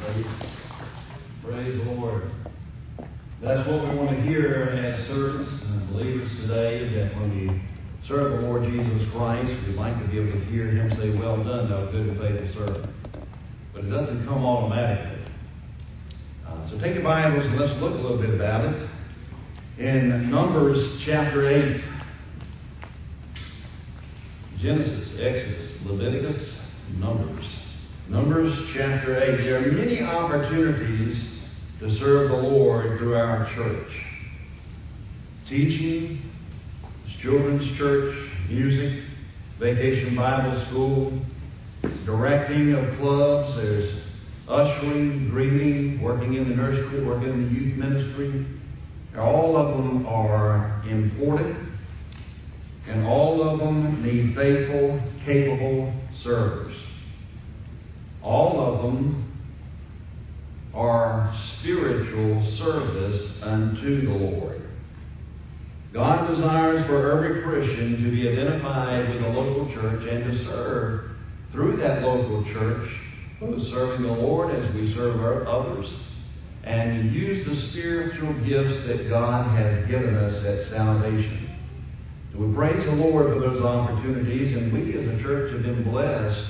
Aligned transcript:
Praise, 0.00 0.26
praise 1.42 1.78
the 1.78 1.90
Lord. 1.90 2.30
That's 3.42 3.68
what 3.68 3.82
we 3.82 3.96
want 3.96 4.10
to 4.10 4.22
hear 4.22 4.70
as 4.70 5.08
servants 5.08 5.50
and 5.64 5.88
believers 5.90 6.30
today, 6.40 6.94
that 6.94 7.16
when 7.16 7.30
we 7.30 7.62
serve 8.06 8.40
the 8.40 8.46
Lord 8.46 8.64
Jesus 8.64 9.10
Christ, 9.12 9.48
we'd 9.66 9.76
like 9.76 9.98
to 10.00 10.08
be 10.08 10.18
able 10.18 10.38
to 10.38 10.44
hear 10.46 10.68
him 10.68 10.90
say, 10.98 11.18
Well 11.18 11.36
done, 11.42 11.70
thou 11.70 11.90
good 11.90 12.08
and 12.08 12.18
faithful 12.18 12.66
servant. 12.66 12.94
But 13.74 13.84
it 13.84 13.90
doesn't 13.90 14.24
come 14.24 14.44
automatically. 14.44 15.32
Uh, 16.46 16.70
so 16.70 16.78
take 16.78 16.94
your 16.94 17.04
Bibles 17.04 17.46
and 17.46 17.58
let's 17.58 17.80
look 17.80 17.92
a 17.92 18.00
little 18.00 18.18
bit 18.20 18.34
about 18.34 18.64
it. 18.66 18.90
In 19.78 20.30
Numbers 20.30 21.02
chapter 21.06 21.48
8, 21.48 21.82
Genesis, 24.60 25.08
Exodus, 25.20 25.72
Leviticus, 25.84 26.56
Numbers. 26.98 27.57
Numbers 28.08 28.54
chapter 28.74 29.22
8. 29.22 29.36
There 29.44 29.58
are 29.58 29.70
many 29.70 30.00
opportunities 30.00 31.28
to 31.78 31.94
serve 31.98 32.30
the 32.30 32.36
Lord 32.36 32.98
through 32.98 33.14
our 33.14 33.46
church. 33.54 33.88
Teaching, 35.46 36.22
children's 37.20 37.76
church, 37.76 38.14
music, 38.48 39.04
vacation 39.60 40.16
Bible 40.16 40.64
school, 40.70 41.20
directing 42.06 42.72
of 42.72 42.98
clubs, 42.98 43.56
there's 43.56 44.02
ushering, 44.48 45.28
greeting, 45.28 46.00
working 46.00 46.32
in 46.32 46.48
the 46.48 46.56
nursery, 46.56 47.04
working 47.04 47.28
in 47.28 47.44
the 47.44 47.60
youth 47.60 47.76
ministry. 47.76 48.46
All 49.18 49.54
of 49.54 49.76
them 49.76 50.06
are 50.06 50.82
important, 50.88 51.58
and 52.88 53.06
all 53.06 53.46
of 53.46 53.58
them 53.58 54.02
need 54.02 54.34
faithful, 54.34 54.98
capable 55.26 55.92
servers 56.22 56.74
all 58.22 58.60
of 58.60 58.82
them 58.82 59.24
are 60.74 61.34
spiritual 61.58 62.56
service 62.58 63.32
unto 63.42 64.06
the 64.06 64.12
Lord. 64.12 64.62
God 65.92 66.28
desires 66.28 66.86
for 66.86 67.12
every 67.12 67.42
Christian 67.42 68.02
to 68.04 68.10
be 68.10 68.28
identified 68.28 69.08
with 69.08 69.24
a 69.24 69.28
local 69.28 69.72
church 69.74 70.06
and 70.08 70.24
to 70.24 70.44
serve 70.44 71.10
through 71.52 71.78
that 71.78 72.02
local 72.02 72.44
church, 72.52 72.90
who 73.40 73.54
is 73.54 73.68
serving 73.70 74.06
the 74.06 74.12
Lord 74.12 74.54
as 74.54 74.74
we 74.74 74.92
serve 74.94 75.20
others, 75.46 75.90
and 76.64 77.12
use 77.14 77.46
the 77.46 77.68
spiritual 77.70 78.34
gifts 78.44 78.86
that 78.86 79.08
God 79.08 79.46
has 79.56 79.88
given 79.88 80.14
us 80.14 80.44
at 80.44 80.70
salvation. 80.70 81.48
So 82.32 82.40
we 82.40 82.54
praise 82.54 82.84
the 82.84 82.92
Lord 82.92 83.32
for 83.32 83.40
those 83.40 83.62
opportunities, 83.62 84.54
and 84.54 84.72
we 84.72 84.98
as 84.98 85.08
a 85.08 85.22
church 85.22 85.52
have 85.52 85.62
been 85.62 85.84
blessed 85.90 86.44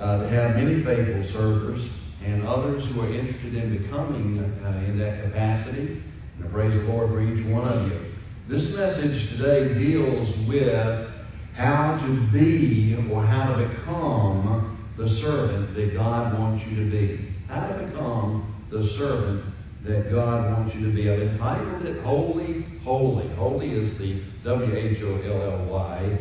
uh, 0.00 0.18
they 0.18 0.30
have 0.30 0.56
many 0.56 0.84
faithful 0.84 1.32
servers 1.32 1.80
and 2.24 2.46
others 2.46 2.84
who 2.92 3.00
are 3.00 3.12
interested 3.12 3.54
in 3.54 3.82
becoming 3.82 4.38
uh, 4.64 4.84
in 4.88 4.98
that 4.98 5.24
capacity. 5.24 6.02
And 6.36 6.44
I 6.44 6.48
praise 6.48 6.72
the 6.72 6.88
Lord 6.88 7.10
for 7.10 7.22
each 7.22 7.46
one 7.46 7.66
of 7.66 7.88
you. 7.88 8.12
This 8.48 8.62
message 8.76 9.30
today 9.36 9.74
deals 9.74 10.28
with 10.48 11.08
how 11.54 11.98
to 12.06 12.32
be 12.32 13.08
or 13.10 13.24
how 13.24 13.54
to 13.54 13.68
become 13.68 14.94
the 14.98 15.08
servant 15.20 15.74
that 15.74 15.94
God 15.94 16.38
wants 16.38 16.64
you 16.68 16.84
to 16.84 16.90
be. 16.90 17.34
How 17.48 17.66
to 17.68 17.86
become 17.86 18.66
the 18.70 18.88
servant 18.98 19.44
that 19.84 20.10
God 20.10 20.52
wants 20.52 20.74
you 20.74 20.86
to 20.86 20.92
be. 20.92 21.10
I've 21.10 21.22
entitled 21.22 21.86
it 21.86 22.02
Wholly, 22.02 22.66
Holy. 22.82 23.28
Wholly 23.36 23.70
is 23.70 23.96
the 23.98 24.22
W 24.44 24.76
H 24.76 24.98
O 25.02 25.20
L 25.22 25.60
L 25.60 25.66
Y 25.66 26.18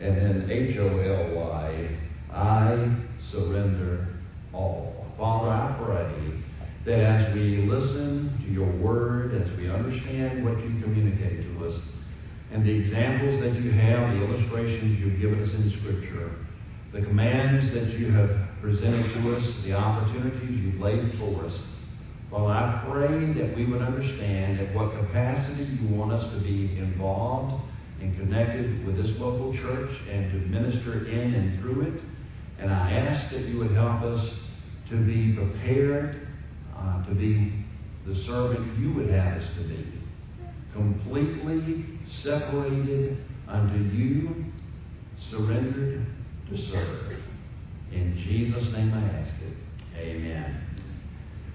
and 0.00 0.16
then 0.16 0.50
H 0.50 0.76
O 0.78 0.86
L 0.86 1.34
Y. 1.34 1.98
I 2.32 2.96
surrender 3.32 4.08
all. 4.52 5.06
Father, 5.18 5.50
I 5.50 5.76
pray 5.82 6.42
that 6.86 7.00
as 7.00 7.34
we 7.34 7.66
listen 7.66 8.38
to 8.44 8.52
your 8.52 8.70
word, 8.78 9.34
as 9.34 9.56
we 9.58 9.70
understand 9.70 10.44
what 10.44 10.58
you 10.62 10.80
communicate 10.82 11.42
to 11.42 11.68
us, 11.68 11.80
and 12.52 12.64
the 12.64 12.70
examples 12.70 13.40
that 13.42 13.60
you 13.60 13.72
have, 13.72 14.14
the 14.14 14.24
illustrations 14.24 15.00
you've 15.00 15.20
given 15.20 15.42
us 15.42 15.50
in 15.54 15.70
Scripture, 15.80 16.30
the 16.92 17.02
commands 17.02 17.74
that 17.74 17.98
you 17.98 18.12
have 18.12 18.30
presented 18.62 19.12
to 19.14 19.36
us, 19.36 19.44
the 19.64 19.72
opportunities 19.72 20.60
you've 20.62 20.80
laid 20.80 21.10
before 21.10 21.46
us, 21.46 21.58
well, 22.30 22.48
I 22.48 22.84
pray 22.88 23.32
that 23.34 23.56
we 23.56 23.66
would 23.66 23.82
understand 23.82 24.60
at 24.60 24.74
what 24.74 24.92
capacity 24.98 25.64
you 25.80 25.94
want 25.94 26.12
us 26.12 26.32
to 26.34 26.40
be 26.40 26.76
involved 26.76 27.62
and 28.00 28.16
connected 28.18 28.84
with 28.84 28.96
this 28.96 29.10
local 29.18 29.54
church 29.54 29.90
and 30.10 30.32
to 30.32 30.38
minister 30.48 31.06
in 31.06 31.34
and 31.34 31.60
through 31.60 31.82
it. 31.82 32.02
And 32.58 32.72
I 32.72 32.92
ask 32.92 33.32
that 33.32 33.42
you 33.42 33.58
would 33.58 33.72
help 33.72 34.02
us 34.02 34.28
to 34.90 34.96
be 35.04 35.34
prepared 35.34 36.28
uh, 36.76 37.06
to 37.06 37.14
be 37.14 37.64
the 38.06 38.14
servant 38.26 38.78
you 38.78 38.92
would 38.94 39.10
have 39.10 39.38
us 39.38 39.48
to 39.58 39.68
be. 39.68 39.92
Completely 40.72 41.84
separated 42.22 43.18
unto 43.48 43.78
you, 43.96 44.44
surrendered 45.30 46.06
to 46.50 46.70
serve. 46.70 47.18
In 47.92 48.16
Jesus' 48.24 48.72
name 48.72 48.92
I 48.92 49.02
ask 49.18 49.34
it. 49.42 49.56
Amen. 49.98 50.62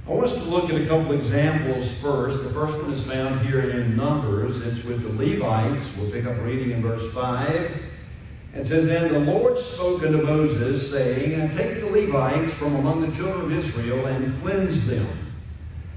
I 0.08 0.10
want 0.10 0.32
us 0.32 0.38
to 0.38 0.44
look 0.44 0.70
at 0.70 0.82
a 0.82 0.88
couple 0.88 1.14
examples 1.14 1.88
first. 2.02 2.44
The 2.44 2.54
first 2.54 2.82
one 2.82 2.94
is 2.94 3.08
found 3.08 3.46
here 3.46 3.70
in 3.70 3.96
Numbers. 3.96 4.60
It's 4.66 4.86
with 4.86 5.04
the 5.04 5.10
Levites. 5.10 5.86
We'll 5.98 6.12
pick 6.12 6.26
up 6.26 6.38
reading 6.42 6.72
in 6.72 6.82
verse 6.82 7.14
5. 7.14 7.91
It 8.54 8.68
says, 8.68 8.90
And 8.90 9.16
the 9.16 9.32
Lord 9.32 9.58
spoke 9.74 10.04
unto 10.04 10.22
Moses, 10.22 10.92
saying, 10.92 11.56
take 11.56 11.80
the 11.80 11.88
Levites 11.88 12.58
from 12.60 12.76
among 12.76 13.10
the 13.10 13.16
children 13.16 13.52
of 13.52 13.66
Israel, 13.66 14.06
and 14.08 14.42
cleanse 14.42 14.88
them. 14.88 15.34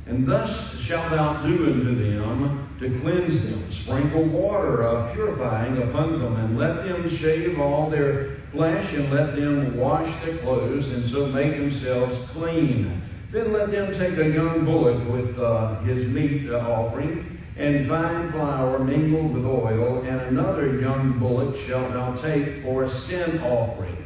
And 0.06 0.28
thus 0.28 0.50
shalt 0.86 1.10
thou 1.10 1.42
do 1.42 1.66
unto 1.66 1.96
them 1.98 2.76
to 2.78 3.00
cleanse 3.00 3.42
them. 3.42 3.72
Sprinkle 3.84 4.28
water 4.28 4.82
of 4.82 5.14
purifying 5.14 5.82
upon 5.82 6.20
them, 6.20 6.36
and 6.36 6.58
let 6.58 6.84
them 6.84 7.18
shave 7.20 7.58
all 7.58 7.90
their 7.90 8.36
flesh, 8.52 8.94
and 8.94 9.10
let 9.10 9.34
them 9.34 9.76
wash 9.76 10.24
their 10.24 10.38
clothes, 10.38 10.84
and 10.86 11.10
so 11.10 11.26
make 11.26 11.52
themselves 11.56 12.30
clean. 12.32 13.02
Then 13.32 13.52
let 13.52 13.72
them 13.72 13.98
take 13.98 14.16
a 14.16 14.30
young 14.30 14.64
bullock 14.64 15.08
with 15.10 15.36
uh, 15.40 15.80
his 15.80 16.06
meat 16.08 16.48
offering, 16.50 17.33
and 17.56 17.88
fine 17.88 18.32
flour 18.32 18.78
mingled 18.80 19.32
with 19.32 19.44
oil, 19.44 20.02
and 20.02 20.20
another 20.22 20.80
young 20.80 21.18
bullock 21.20 21.54
shalt 21.68 21.92
thou 21.92 22.20
take 22.20 22.64
for 22.64 22.84
a 22.84 23.06
sin 23.06 23.38
offering. 23.40 23.96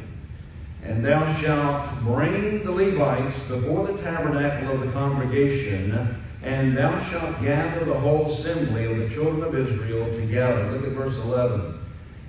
And 0.83 1.03
thou 1.03 1.41
shalt 1.41 2.03
bring 2.05 2.63
the 2.63 2.71
Levites 2.71 3.39
before 3.47 3.87
the 3.87 4.01
tabernacle 4.01 4.75
of 4.75 4.85
the 4.85 4.91
congregation, 4.93 6.23
and 6.43 6.77
thou 6.77 7.09
shalt 7.11 7.41
gather 7.43 7.85
the 7.85 7.99
whole 7.99 8.37
assembly 8.39 8.85
of 8.85 8.97
the 8.97 9.15
children 9.15 9.43
of 9.43 9.55
Israel 9.55 10.05
together. 10.19 10.71
Look 10.71 10.85
at 10.85 10.97
verse 10.97 11.15
11. 11.15 11.79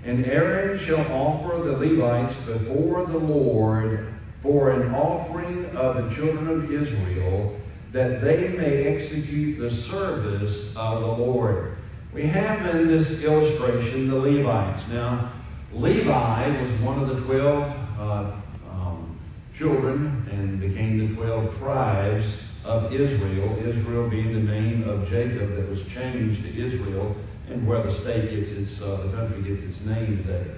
And 0.05 0.25
Aaron 0.25 0.85
shall 0.87 1.07
offer 1.13 1.63
the 1.63 1.77
Levites 1.77 2.35
before 2.47 3.07
the 3.07 3.19
Lord 3.19 4.15
for 4.43 4.71
an 4.71 4.95
offering 4.95 5.67
of 5.77 5.97
the 5.97 6.15
children 6.17 6.49
of 6.49 6.65
Israel, 6.65 7.61
that 7.93 8.21
they 8.23 8.49
may 8.49 8.85
execute 8.87 9.59
the 9.59 9.71
service 9.91 10.73
of 10.77 11.01
the 11.01 11.07
Lord. 11.07 11.77
We 12.15 12.27
have 12.27 12.75
in 12.75 12.89
this 12.89 13.23
illustration 13.23 14.11
the 14.11 14.17
Levites. 14.17 14.89
Now, 14.91 15.33
Levi 15.73 16.63
was 16.63 16.81
one 16.83 16.99
of 17.01 17.09
the 17.09 17.25
twelve 17.27 17.63
uh, 17.99 18.41
um, 18.71 19.21
children 19.59 20.29
and 20.31 20.61
became 20.61 20.99
the 20.99 21.15
twelve 21.17 21.57
tribes 21.59 22.27
of 22.65 22.93
Israel. 22.93 23.57
Israel 23.59 24.11
being 24.11 24.35
the 24.35 24.53
name 24.53 24.89
of 24.89 25.09
Jacob 25.09 25.51
that 25.57 25.69
was 25.69 25.81
changed 25.95 26.43
to 26.43 26.51
Israel, 26.51 27.17
and 27.49 27.67
where 27.67 27.83
the 27.83 28.01
state 28.03 28.31
gets 28.31 28.51
its, 28.51 28.83
uh, 28.83 29.07
the 29.07 29.13
country 29.17 29.43
gets 29.43 29.63
its 29.63 29.87
name 29.87 30.25
today. 30.25 30.55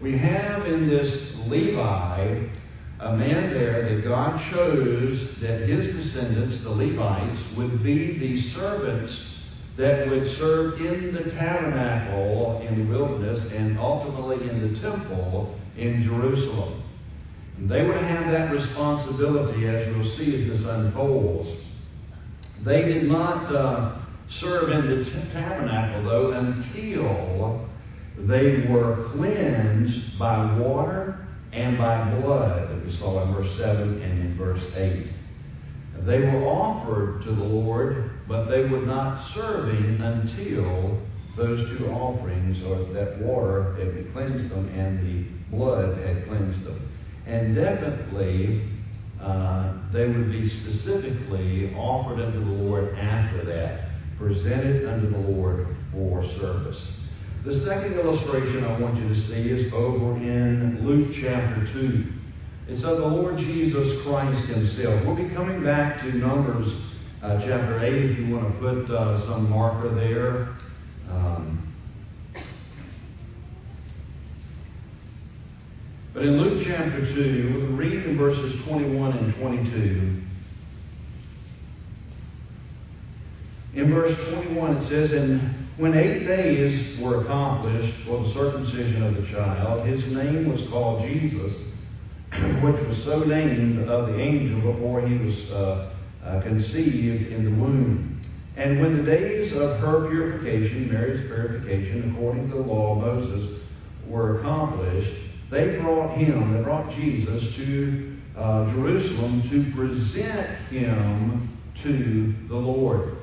We 0.00 0.16
have 0.18 0.66
in 0.66 0.88
this 0.88 1.32
Levi 1.46 2.48
a 3.00 3.16
man 3.16 3.54
there 3.54 3.88
that 3.88 4.04
God 4.04 4.38
chose 4.52 5.28
that 5.40 5.62
his 5.62 5.96
descendants, 5.96 6.62
the 6.62 6.70
Levites, 6.70 7.40
would 7.56 7.82
be 7.82 8.18
the 8.18 8.52
servants 8.54 9.18
that 9.78 10.06
would 10.06 10.36
serve 10.36 10.78
in 10.80 11.14
the 11.14 11.30
tabernacle 11.30 12.62
in 12.68 12.78
the 12.78 12.92
wilderness 12.92 13.40
and 13.54 13.78
ultimately 13.78 14.46
in 14.46 14.74
the 14.74 14.80
temple 14.82 15.58
in 15.78 16.04
Jerusalem. 16.04 16.82
And 17.56 17.70
they 17.70 17.82
would 17.86 17.96
have 17.96 18.30
that 18.32 18.52
responsibility, 18.52 19.66
as 19.66 19.86
you'll 19.86 20.16
see 20.18 20.34
as 20.34 20.58
this 20.58 20.68
unfolds. 20.68 21.48
They 22.66 22.82
did 22.82 23.04
not 23.04 23.54
uh, 23.54 24.02
serve 24.40 24.70
in 24.72 24.90
the 24.90 25.04
t- 25.04 25.32
tabernacle, 25.32 26.04
though, 26.04 26.32
until 26.32 27.66
they 28.28 28.66
were 28.68 29.10
cleansed 29.14 30.18
by 30.18 30.58
water 30.58 31.26
and 31.52 31.78
by 31.78 32.20
blood 32.20 32.59
we 32.90 32.98
saw 32.98 33.22
in 33.22 33.34
verse 33.34 33.58
7 33.58 34.02
and 34.02 34.18
in 34.20 34.36
verse 34.36 34.62
8. 34.74 35.06
They 36.06 36.20
were 36.20 36.46
offered 36.46 37.22
to 37.24 37.30
the 37.30 37.44
Lord, 37.44 38.10
but 38.26 38.46
they 38.46 38.64
were 38.64 38.80
not 38.80 39.32
serving 39.34 40.00
until 40.00 40.98
those 41.36 41.78
two 41.78 41.86
offerings, 41.88 42.62
or 42.64 42.92
that 42.94 43.18
water 43.20 43.74
had 43.76 44.12
cleansed 44.12 44.50
them 44.50 44.68
and 44.68 45.06
the 45.06 45.56
blood 45.56 45.98
had 45.98 46.26
cleansed 46.26 46.64
them. 46.64 46.88
And 47.26 47.54
definitely, 47.54 48.68
uh, 49.20 49.74
they 49.92 50.06
would 50.08 50.30
be 50.32 50.48
specifically 50.62 51.74
offered 51.74 52.20
unto 52.20 52.40
the 52.40 52.62
Lord 52.62 52.96
after 52.96 53.44
that, 53.44 53.90
presented 54.18 54.88
unto 54.88 55.10
the 55.10 55.18
Lord 55.18 55.76
for 55.92 56.24
service. 56.40 56.80
The 57.44 57.64
second 57.64 57.94
illustration 57.94 58.64
I 58.64 58.78
want 58.80 58.96
you 58.96 59.08
to 59.08 59.28
see 59.28 59.48
is 59.48 59.72
over 59.72 60.16
in 60.16 60.86
Luke 60.86 61.16
chapter 61.22 61.72
2. 61.72 62.19
It's 62.70 62.82
so 62.82 62.94
the 62.94 63.04
Lord 63.04 63.36
Jesus 63.36 64.00
Christ 64.04 64.48
himself. 64.48 65.04
We'll 65.04 65.16
be 65.16 65.34
coming 65.34 65.64
back 65.64 66.02
to 66.02 66.16
Numbers 66.16 66.68
uh, 67.20 67.40
chapter 67.40 67.84
8 67.84 67.92
if 67.92 68.18
you 68.20 68.32
want 68.32 68.46
to 68.46 68.60
put 68.60 68.94
uh, 68.94 69.26
some 69.26 69.50
marker 69.50 69.92
there. 69.92 70.56
Um, 71.10 71.74
but 76.14 76.22
in 76.22 76.40
Luke 76.40 76.64
chapter 76.64 77.12
2, 77.12 77.54
we'll 77.56 77.76
read 77.76 78.06
in 78.06 78.16
verses 78.16 78.54
21 78.68 79.18
and 79.18 79.34
22. 79.34 80.22
In 83.74 83.92
verse 83.92 84.16
21, 84.32 84.76
it 84.76 84.88
says, 84.88 85.10
And 85.10 85.66
when 85.76 85.98
eight 85.98 86.24
days 86.24 87.00
were 87.00 87.24
accomplished 87.24 88.06
for 88.06 88.22
the 88.22 88.32
circumcision 88.32 89.02
of 89.02 89.16
the 89.16 89.28
child, 89.32 89.88
his 89.88 90.04
name 90.14 90.48
was 90.48 90.60
called 90.70 91.02
Jesus, 91.02 91.52
which 92.32 92.86
was 92.86 93.02
so 93.04 93.20
named 93.20 93.88
of 93.88 94.08
the 94.08 94.18
angel 94.18 94.72
before 94.72 95.06
he 95.06 95.16
was 95.18 95.50
uh, 95.50 95.92
uh, 96.24 96.40
conceived 96.42 97.32
in 97.32 97.44
the 97.44 97.50
womb. 97.50 98.22
And 98.56 98.80
when 98.80 98.98
the 98.98 99.02
days 99.02 99.52
of 99.52 99.80
her 99.80 100.08
purification, 100.08 100.92
Mary's 100.92 101.26
purification, 101.26 102.12
according 102.14 102.50
to 102.50 102.56
the 102.56 102.62
law 102.62 102.94
of 102.94 102.98
Moses, 103.00 103.60
were 104.06 104.40
accomplished, 104.40 105.14
they 105.50 105.78
brought 105.78 106.16
him, 106.16 106.54
they 106.54 106.62
brought 106.62 106.94
Jesus 106.94 107.54
to 107.56 108.16
uh, 108.36 108.70
Jerusalem 108.72 109.48
to 109.50 109.72
present 109.74 110.58
him 110.68 111.58
to 111.82 112.34
the 112.48 112.54
Lord. 112.54 113.16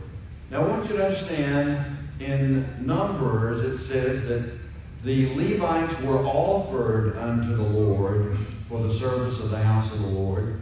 Now, 0.50 0.66
I 0.66 0.70
want 0.70 0.90
you 0.90 0.98
to 0.98 1.06
understand 1.06 1.98
in 2.20 2.86
Numbers, 2.86 3.82
it 3.82 3.88
says 3.88 4.28
that 4.28 4.58
the 5.06 5.28
Levites 5.36 6.04
were 6.04 6.26
offered 6.26 7.18
unto 7.18 7.56
the 7.56 7.64
Lord 7.64 8.37
for 8.70 8.86
the 8.88 9.00
service 9.00 9.40
of 9.42 9.50
the 9.50 9.62
house 9.62 9.92
of 9.94 10.00
the 10.00 10.08
Lord. 10.08 10.62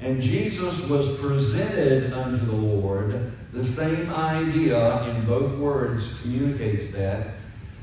And 0.00 0.20
Jesus 0.20 0.80
was 0.90 1.18
presented 1.20 2.12
unto 2.12 2.44
the 2.46 2.52
Lord. 2.52 3.32
The 3.52 3.64
same 3.76 4.10
idea 4.10 5.02
in 5.10 5.26
both 5.26 5.58
words 5.60 6.04
communicates 6.22 6.92
that. 6.94 7.34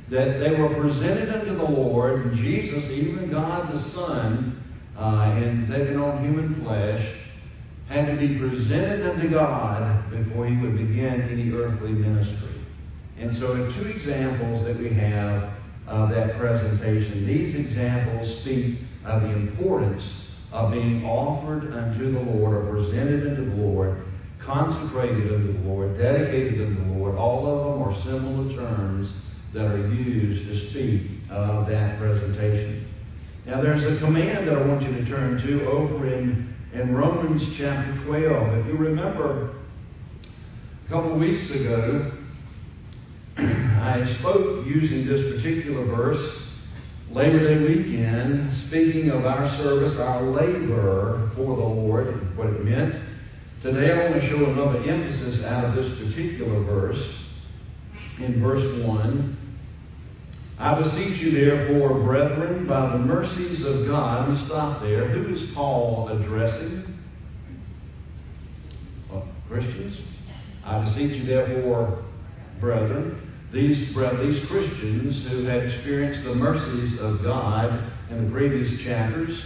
That 0.10 0.40
they 0.40 0.60
were 0.60 0.74
presented 0.82 1.30
unto 1.30 1.56
the 1.56 1.64
Lord, 1.64 2.26
and 2.26 2.38
Jesus, 2.38 2.84
even 2.92 3.30
God 3.32 3.72
the 3.72 3.90
Son, 3.92 4.64
uh, 4.98 5.36
in 5.38 5.68
taking 5.70 5.98
on 5.98 6.24
human 6.24 6.62
flesh, 6.64 7.16
had 7.88 8.08
to 8.08 8.18
be 8.18 8.38
presented 8.38 9.10
unto 9.10 9.30
God 9.30 10.12
before 10.12 10.48
he 10.48 10.58
would 10.58 10.78
begin 10.78 11.30
any 11.32 11.52
earthly 11.52 11.92
ministry. 11.92 12.66
And 13.18 13.38
so, 13.38 13.54
in 13.54 13.74
two 13.76 13.90
examples 13.90 14.66
that 14.66 14.78
we 14.78 14.94
have 14.94 15.54
of 15.88 16.10
that 16.10 16.38
presentation, 16.38 17.26
these 17.26 17.56
examples 17.56 18.42
speak 18.42 18.80
of 19.10 19.24
the 19.24 19.30
importance 19.30 20.04
of 20.52 20.72
being 20.72 21.04
offered 21.04 21.74
unto 21.74 22.14
the 22.14 22.20
Lord 22.20 22.54
or 22.56 22.72
presented 22.72 23.28
unto 23.28 23.50
the 23.50 23.56
Lord, 23.56 24.06
consecrated 24.46 25.34
unto 25.34 25.54
the 25.54 25.68
Lord, 25.68 25.98
dedicated 25.98 26.62
unto 26.62 26.84
the 26.84 26.98
Lord. 26.98 27.16
All 27.16 27.46
of 27.46 27.74
them 27.74 27.84
are 27.84 28.04
similar 28.04 28.56
terms 28.56 29.10
that 29.54 29.66
are 29.66 29.88
used 29.90 30.48
to 30.48 30.70
speak 30.70 31.30
of 31.30 31.68
that 31.68 32.00
presentation. 32.00 32.88
Now, 33.46 33.62
there's 33.62 33.84
a 33.84 34.00
command 34.00 34.48
that 34.48 34.58
I 34.58 34.66
want 34.66 34.84
you 34.84 34.94
to 34.94 35.06
turn 35.10 35.42
to 35.42 35.66
over 35.68 36.08
in, 36.08 36.54
in 36.74 36.94
Romans 36.94 37.42
chapter 37.58 38.06
12. 38.06 38.58
If 38.60 38.66
you 38.68 38.78
remember, 38.78 39.56
a 40.86 40.90
couple 40.90 41.18
weeks 41.18 41.50
ago, 41.50 42.12
I 43.38 44.18
spoke 44.20 44.66
using 44.68 45.08
this 45.08 45.36
particular 45.36 45.86
verse, 45.86 46.49
Labor 47.12 47.40
Day 47.40 47.64
weekend, 47.64 48.68
speaking 48.68 49.10
of 49.10 49.26
our 49.26 49.58
service, 49.58 49.98
our 49.98 50.22
labor 50.22 51.32
for 51.36 51.56
the 51.56 51.64
Lord, 51.64 52.38
what 52.38 52.48
it 52.50 52.64
meant. 52.64 53.04
Today 53.64 53.92
I 53.92 54.12
want 54.12 54.22
to 54.22 54.30
show 54.30 54.46
another 54.46 54.84
emphasis 54.84 55.44
out 55.44 55.66
of 55.66 55.74
this 55.74 55.98
particular 55.98 56.64
verse 56.64 57.04
in 58.20 58.40
verse 58.40 58.86
1. 58.86 59.38
I 60.60 60.80
beseech 60.84 61.20
you, 61.20 61.32
therefore, 61.32 62.00
brethren, 62.04 62.68
by 62.68 62.92
the 62.92 63.00
mercies 63.00 63.66
of 63.66 63.88
God, 63.88 64.46
stop 64.46 64.84
there. 64.84 65.08
Who 65.08 65.34
is 65.34 65.50
Paul 65.56 66.10
addressing? 66.10 66.96
Well, 69.12 69.28
Christians. 69.48 69.98
I 70.64 70.86
beseech 70.86 71.22
you, 71.22 71.26
therefore, 71.26 72.04
brethren, 72.62 73.29
these, 73.52 73.88
these 73.96 74.46
Christians 74.48 75.28
who 75.28 75.46
had 75.46 75.64
experienced 75.64 76.24
the 76.24 76.36
mercies 76.36 77.00
of 77.00 77.24
God 77.24 77.92
in 78.12 78.26
the 78.26 78.32
previous 78.32 78.80
chapters, 78.84 79.40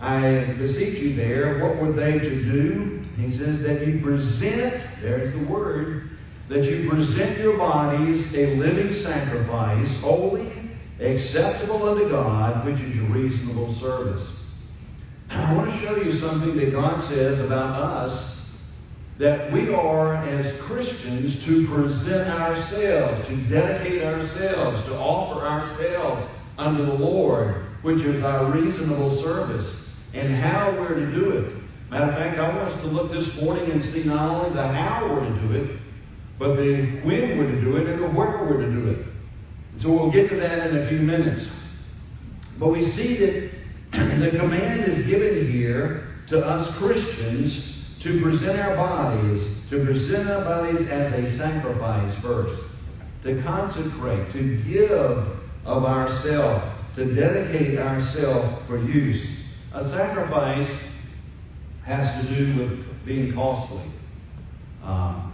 I 0.00 0.54
beseech 0.58 0.98
you 0.98 1.16
there, 1.16 1.64
what 1.64 1.76
were 1.76 1.92
they 1.92 2.18
to 2.18 2.42
do? 2.44 3.02
He 3.16 3.36
says 3.38 3.62
that 3.62 3.86
you 3.86 4.00
present, 4.02 5.02
there's 5.02 5.32
the 5.32 5.46
word, 5.52 6.10
that 6.48 6.64
you 6.64 6.88
present 6.88 7.38
your 7.38 7.56
bodies 7.56 8.26
a 8.34 8.56
living 8.56 9.02
sacrifice, 9.02 9.88
holy, 10.00 10.52
acceptable 11.00 11.88
unto 11.88 12.08
God, 12.08 12.64
which 12.66 12.80
is 12.80 12.94
your 12.94 13.08
reasonable 13.08 13.78
service. 13.80 14.28
I 15.30 15.52
want 15.54 15.72
to 15.72 15.80
show 15.80 15.96
you 15.96 16.20
something 16.20 16.56
that 16.56 16.72
God 16.72 17.08
says 17.08 17.40
about 17.40 17.82
us 17.82 18.33
that 19.18 19.52
we 19.52 19.72
are, 19.72 20.16
as 20.16 20.60
Christians, 20.62 21.44
to 21.46 21.66
present 21.68 22.28
ourselves, 22.28 23.28
to 23.28 23.36
dedicate 23.48 24.02
ourselves, 24.02 24.86
to 24.88 24.94
offer 24.94 25.46
ourselves 25.46 26.28
unto 26.58 26.84
the 26.84 26.94
Lord, 26.94 27.64
which 27.82 28.00
is 28.04 28.24
our 28.24 28.50
reasonable 28.50 29.22
service, 29.22 29.76
and 30.14 30.34
how 30.34 30.76
we're 30.78 30.94
to 30.94 31.12
do 31.12 31.30
it. 31.30 31.62
Matter 31.90 32.10
of 32.10 32.18
fact, 32.18 32.38
I 32.38 32.48
want 32.56 32.72
us 32.72 32.80
to 32.82 32.88
look 32.88 33.12
this 33.12 33.28
morning 33.40 33.70
and 33.70 33.94
see 33.94 34.04
not 34.04 34.30
only 34.30 34.56
the 34.56 34.66
how 34.66 35.08
we're 35.08 35.28
to 35.28 35.48
do 35.48 35.54
it, 35.54 35.80
but 36.38 36.56
the 36.56 37.00
when 37.04 37.38
we're 37.38 37.52
to 37.52 37.60
do 37.60 37.76
it 37.76 37.86
and 37.86 38.02
the 38.02 38.08
where 38.08 38.44
we're 38.44 38.66
to 38.66 38.72
do 38.72 38.88
it. 38.88 39.06
So 39.80 39.90
we'll 39.90 40.10
get 40.10 40.28
to 40.30 40.36
that 40.36 40.68
in 40.68 40.78
a 40.78 40.88
few 40.88 40.98
minutes. 40.98 41.46
But 42.58 42.70
we 42.70 42.90
see 42.92 43.16
that 43.18 43.50
the 43.92 44.38
command 44.38 44.84
is 44.92 45.06
given 45.06 45.52
here 45.52 46.08
to 46.30 46.40
us 46.40 46.76
Christians 46.78 47.83
to 48.04 48.20
present 48.20 48.60
our 48.60 48.76
bodies, 48.76 49.42
to 49.70 49.82
present 49.82 50.28
our 50.28 50.44
bodies 50.44 50.86
as 50.88 51.12
a 51.14 51.38
sacrifice 51.38 52.14
first, 52.22 52.62
to 53.22 53.42
consecrate, 53.42 54.30
to 54.34 54.62
give 54.68 54.90
of 55.64 55.84
ourselves, 55.84 56.62
to 56.96 57.14
dedicate 57.14 57.78
ourselves 57.78 58.62
for 58.66 58.78
use. 58.78 59.26
A 59.72 59.88
sacrifice 59.88 60.70
has 61.86 62.26
to 62.26 62.34
do 62.34 62.58
with 62.58 63.06
being 63.06 63.32
costly. 63.32 63.90
Um, 64.82 65.32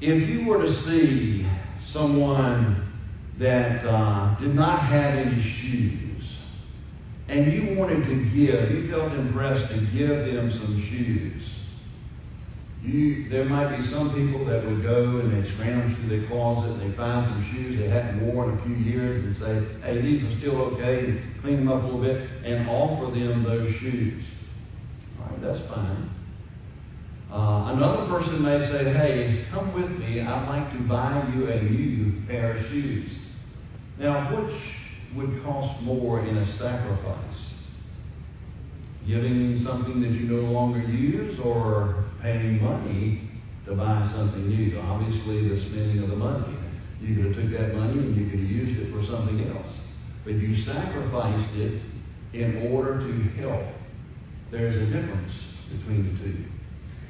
if 0.00 0.26
you 0.28 0.46
were 0.46 0.62
to 0.62 0.84
see 0.84 1.46
someone 1.92 2.90
that 3.38 3.86
uh, 3.86 4.38
did 4.40 4.54
not 4.54 4.80
have 4.84 5.14
any 5.14 5.42
shoes, 5.42 6.05
and 7.28 7.52
you 7.52 7.76
wanted 7.76 8.04
to 8.04 8.14
give, 8.30 8.70
you 8.70 8.90
felt 8.90 9.12
impressed 9.12 9.68
to 9.72 9.80
give 9.92 10.08
them 10.08 10.50
some 10.62 10.86
shoes. 10.90 11.42
You, 12.82 13.28
there 13.30 13.46
might 13.46 13.76
be 13.76 13.90
some 13.90 14.14
people 14.14 14.46
that 14.46 14.64
would 14.64 14.82
go 14.84 15.18
and 15.18 15.32
they'd 15.32 15.52
scramble 15.54 15.96
through 15.96 16.20
their 16.20 16.28
closet 16.28 16.70
and 16.70 16.92
they 16.92 16.96
find 16.96 17.26
some 17.26 17.50
shoes 17.52 17.80
they 17.80 17.88
hadn't 17.88 18.24
worn 18.24 18.50
in 18.50 18.58
a 18.58 18.62
few 18.62 18.76
years 18.76 19.24
and 19.24 19.36
say, 19.42 19.82
hey, 19.82 20.02
these 20.02 20.22
are 20.22 20.38
still 20.38 20.56
okay, 20.70 21.20
clean 21.42 21.66
them 21.66 21.68
up 21.68 21.82
a 21.82 21.86
little 21.86 22.00
bit 22.00 22.30
and 22.44 22.68
offer 22.68 23.10
them 23.10 23.42
those 23.42 23.74
shoes. 23.80 24.22
All 25.18 25.26
right, 25.26 25.42
that's 25.42 25.68
fine. 25.68 26.10
Uh, 27.32 27.74
another 27.74 28.06
person 28.06 28.40
may 28.40 28.70
say, 28.70 28.84
hey, 28.92 29.46
come 29.50 29.74
with 29.74 29.90
me. 29.98 30.20
I'd 30.20 30.48
like 30.48 30.72
to 30.78 30.88
buy 30.88 31.28
you 31.34 31.50
a 31.50 31.62
new 31.62 32.24
pair 32.28 32.56
of 32.56 32.66
shoes. 32.70 33.10
Now, 33.98 34.30
which 34.36 34.54
would 35.14 35.42
cost 35.44 35.80
more 35.82 36.20
in 36.20 36.36
a 36.36 36.58
sacrifice? 36.58 37.36
Giving 39.06 39.62
something 39.64 40.00
that 40.02 40.10
you 40.10 40.26
no 40.26 40.50
longer 40.50 40.80
use 40.80 41.38
or 41.40 42.04
paying 42.22 42.62
money 42.62 43.30
to 43.66 43.74
buy 43.74 44.10
something 44.14 44.48
new? 44.48 44.78
Obviously, 44.80 45.48
the 45.48 45.60
spending 45.60 46.02
of 46.02 46.10
the 46.10 46.16
money. 46.16 46.56
You 47.00 47.14
could 47.14 47.26
have 47.26 47.34
took 47.36 47.58
that 47.58 47.74
money 47.74 47.98
and 48.00 48.16
you 48.16 48.30
could 48.30 48.40
have 48.40 48.50
used 48.50 48.80
it 48.80 48.92
for 48.92 49.04
something 49.06 49.48
else. 49.48 49.76
But 50.24 50.34
you 50.34 50.64
sacrificed 50.64 51.54
it 51.56 51.80
in 52.32 52.72
order 52.72 52.98
to 52.98 53.22
help. 53.40 53.64
There's 54.50 54.76
a 54.76 54.86
difference 54.86 55.32
between 55.70 56.12
the 56.12 56.24
two. 56.24 56.44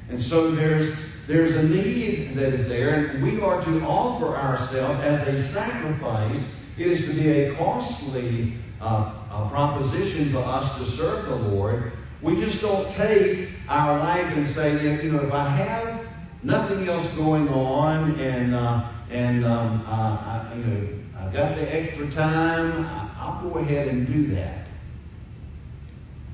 And 0.09 0.23
so 0.25 0.55
there's, 0.55 0.95
there's 1.27 1.55
a 1.55 1.63
need 1.63 2.37
that 2.37 2.53
is 2.53 2.67
there, 2.67 3.07
and 3.07 3.23
we 3.23 3.41
are 3.41 3.63
to 3.63 3.81
offer 3.81 4.35
ourselves 4.35 5.01
as 5.03 5.27
a 5.27 5.53
sacrifice. 5.53 6.43
It 6.77 6.85
is 6.85 7.05
to 7.09 7.13
be 7.15 7.27
a 7.27 7.55
costly 7.57 8.55
uh, 8.79 9.49
proposition 9.49 10.31
for 10.31 10.45
us 10.45 10.77
to 10.77 10.95
serve 10.95 11.25
the 11.25 11.35
Lord. 11.49 11.91
We 12.21 12.39
just 12.39 12.61
don't 12.61 12.85
take 12.95 13.49
our 13.67 13.97
life 13.97 14.31
and 14.37 14.53
say, 14.53 14.73
you 15.03 15.11
know, 15.11 15.25
if 15.25 15.33
I 15.33 15.57
have 15.57 16.05
nothing 16.43 16.87
else 16.87 17.07
going 17.15 17.47
on 17.47 18.19
and 18.19 18.53
uh, 18.53 18.93
and 19.09 19.43
um, 19.43 19.85
uh, 19.87 19.91
I, 19.91 20.53
you 20.55 20.63
know, 20.65 20.99
I've 21.17 21.33
got 21.33 21.55
the 21.55 21.63
extra 21.63 22.13
time, 22.13 22.85
I'll 23.19 23.41
go 23.41 23.57
ahead 23.57 23.87
and 23.87 24.05
do 24.05 24.35
that. 24.35 24.67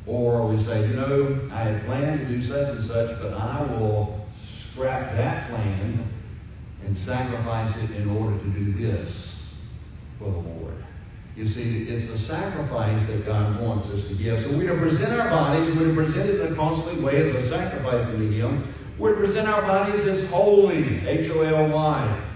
Or 0.05 0.49
we 0.49 0.61
say, 0.65 0.81
you 0.81 0.95
know, 0.95 1.49
I 1.53 1.69
had 1.69 1.85
planned 1.85 2.27
to 2.27 2.27
do 2.27 2.47
such 2.49 2.77
and 2.77 2.87
such, 2.87 3.21
but 3.21 3.33
I 3.33 3.61
will 3.71 4.27
scrap 4.73 5.15
that 5.15 5.49
plan 5.49 6.11
and 6.85 6.97
sacrifice 7.05 7.73
it 7.77 7.91
in 7.91 8.09
order 8.09 8.37
to 8.37 8.49
do 8.49 8.73
this 8.73 9.32
for 10.19 10.31
the 10.31 10.37
Lord. 10.37 10.85
You 11.35 11.49
see, 11.49 11.87
it's 11.89 12.11
the 12.11 12.27
sacrifice 12.27 13.07
that 13.07 13.25
God 13.25 13.59
wants 13.59 13.89
us 13.89 14.07
to 14.07 14.15
give. 14.15 14.43
So 14.43 14.55
we're 14.55 14.71
to 14.73 14.79
present 14.79 15.13
our 15.13 15.29
bodies, 15.29 15.75
we're 15.75 15.89
to 15.89 15.95
present 15.95 16.29
it 16.29 16.39
in 16.39 16.53
a 16.53 16.55
costly 16.55 17.01
way 17.01 17.27
as 17.27 17.35
a 17.35 17.49
sacrifice 17.49 18.05
to 18.11 18.17
Him. 18.17 18.73
We're 18.99 19.15
to 19.15 19.25
present 19.25 19.47
our 19.47 19.63
bodies 19.63 20.07
as 20.07 20.29
holy, 20.29 21.07
H 21.07 21.31
O 21.33 21.41
L 21.41 21.69
Y, 21.69 22.29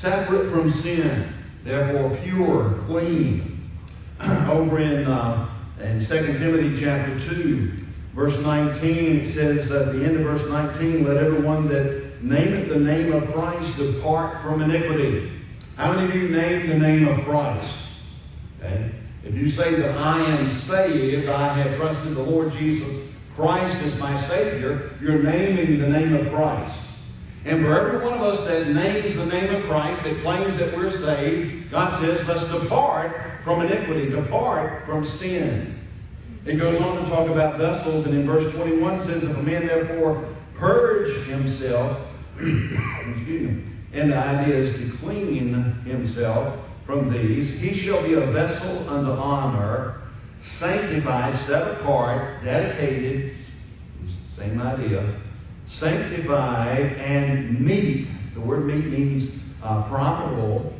separate 0.00 0.50
from 0.50 0.72
sin, 0.80 1.34
therefore 1.64 2.18
pure, 2.22 2.82
clean. 2.86 3.70
Over 4.22 4.80
in 4.80 5.06
uh, 5.06 5.54
in 5.80 6.06
2 6.06 6.38
Timothy 6.38 6.80
chapter 6.80 7.18
2, 7.28 7.84
verse 8.14 8.42
19, 8.42 8.80
it 8.80 9.34
says 9.34 9.70
at 9.70 9.92
the 9.92 10.02
end 10.02 10.16
of 10.16 10.22
verse 10.22 10.48
19, 10.48 11.04
let 11.04 11.18
everyone 11.18 11.68
that 11.68 12.22
nameth 12.22 12.70
the 12.70 12.78
name 12.78 13.12
of 13.12 13.30
Christ 13.34 13.76
depart 13.76 14.42
from 14.42 14.62
iniquity. 14.62 15.33
How 15.76 15.92
many 15.92 16.08
of 16.08 16.14
you 16.14 16.28
name 16.28 16.68
the 16.68 16.78
name 16.78 17.08
of 17.08 17.24
Christ? 17.24 17.74
Okay? 18.58 18.92
If 19.24 19.34
you 19.34 19.50
say 19.52 19.74
that 19.80 19.96
I 19.96 20.20
am 20.20 20.60
saved, 20.68 21.28
I 21.28 21.58
have 21.58 21.76
trusted 21.76 22.16
the 22.16 22.22
Lord 22.22 22.52
Jesus 22.52 23.08
Christ 23.34 23.76
as 23.84 23.98
my 23.98 24.28
Savior, 24.28 24.96
you're 25.00 25.22
naming 25.22 25.80
the 25.80 25.88
name 25.88 26.14
of 26.14 26.32
Christ. 26.32 26.78
And 27.44 27.62
for 27.62 27.78
every 27.78 28.04
one 28.04 28.14
of 28.14 28.22
us 28.22 28.46
that 28.46 28.68
names 28.68 29.16
the 29.16 29.26
name 29.26 29.54
of 29.54 29.64
Christ, 29.64 30.04
that 30.04 30.22
claims 30.22 30.58
that 30.58 30.74
we're 30.76 30.92
saved, 30.92 31.70
God 31.70 32.00
says, 32.00 32.26
let's 32.28 32.62
depart 32.62 33.42
from 33.44 33.62
iniquity, 33.62 34.08
depart 34.10 34.86
from 34.86 35.06
sin. 35.18 35.80
It 36.46 36.56
goes 36.56 36.80
on 36.80 37.02
to 37.02 37.10
talk 37.10 37.28
about 37.28 37.58
vessels, 37.58 38.06
and 38.06 38.14
in 38.14 38.26
verse 38.26 38.54
21 38.54 39.06
says, 39.06 39.22
If 39.22 39.36
a 39.36 39.42
man 39.42 39.66
therefore 39.66 40.36
purge 40.56 41.26
himself, 41.26 42.06
excuse 42.38 43.50
me, 43.50 43.73
and 43.94 44.10
the 44.10 44.16
idea 44.16 44.56
is 44.56 44.76
to 44.76 44.98
clean 44.98 45.54
himself 45.84 46.64
from 46.84 47.12
these, 47.12 47.60
he 47.60 47.84
shall 47.84 48.02
be 48.02 48.14
a 48.14 48.26
vessel 48.32 48.88
unto 48.88 49.10
honor, 49.10 50.02
sanctified, 50.58 51.46
set 51.46 51.62
apart, 51.62 52.44
dedicated, 52.44 53.36
same 54.36 54.60
idea, 54.60 55.20
sanctified 55.78 56.80
and 56.80 57.60
meet. 57.60 58.08
The 58.34 58.40
word 58.40 58.66
meet 58.66 58.86
means 58.86 59.40
uh, 59.62 59.88
profitable 59.88 60.72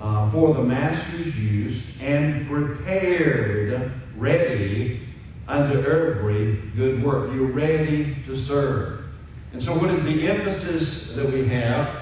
uh, 0.00 0.32
for 0.32 0.52
the 0.54 0.62
master's 0.62 1.34
use 1.36 1.82
and 2.00 2.48
prepared, 2.48 3.92
ready 4.16 5.08
unto 5.46 5.78
every 5.78 6.70
good 6.76 7.04
work. 7.04 7.32
You're 7.32 7.52
ready 7.52 8.16
to 8.26 8.44
serve. 8.46 9.04
And 9.52 9.62
so, 9.62 9.76
what 9.76 9.90
is 9.90 10.02
the 10.04 10.28
emphasis 10.28 11.12
that 11.14 11.32
we 11.32 11.46
have? 11.48 12.01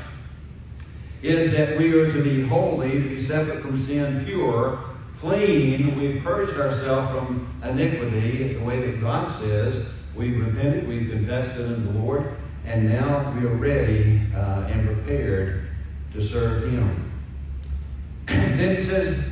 Is 1.22 1.52
that 1.52 1.76
we 1.78 1.92
are 1.92 2.12
to 2.12 2.22
be 2.22 2.48
holy, 2.48 2.92
to 2.92 3.08
be 3.08 3.28
separate 3.28 3.62
from 3.62 3.86
sin, 3.86 4.24
pure, 4.26 4.90
clean. 5.20 5.98
We've 5.98 6.22
purged 6.24 6.58
ourselves 6.58 7.12
from 7.12 7.60
iniquity 7.62 8.54
the 8.54 8.64
way 8.64 8.90
that 8.90 9.00
God 9.02 9.40
says. 9.42 9.86
We've 10.16 10.40
repented, 10.40 10.88
we've 10.88 11.10
confessed 11.10 11.58
it 11.58 11.66
unto 11.66 11.92
the 11.92 11.98
Lord, 11.98 12.36
and 12.64 12.88
now 12.88 13.36
we 13.38 13.46
are 13.46 13.54
ready 13.54 14.26
uh, 14.34 14.68
and 14.72 14.86
prepared 14.86 15.68
to 16.14 16.28
serve 16.30 16.72
Him. 16.72 17.12
then 18.26 18.60
it 18.60 18.88
says 18.88 19.30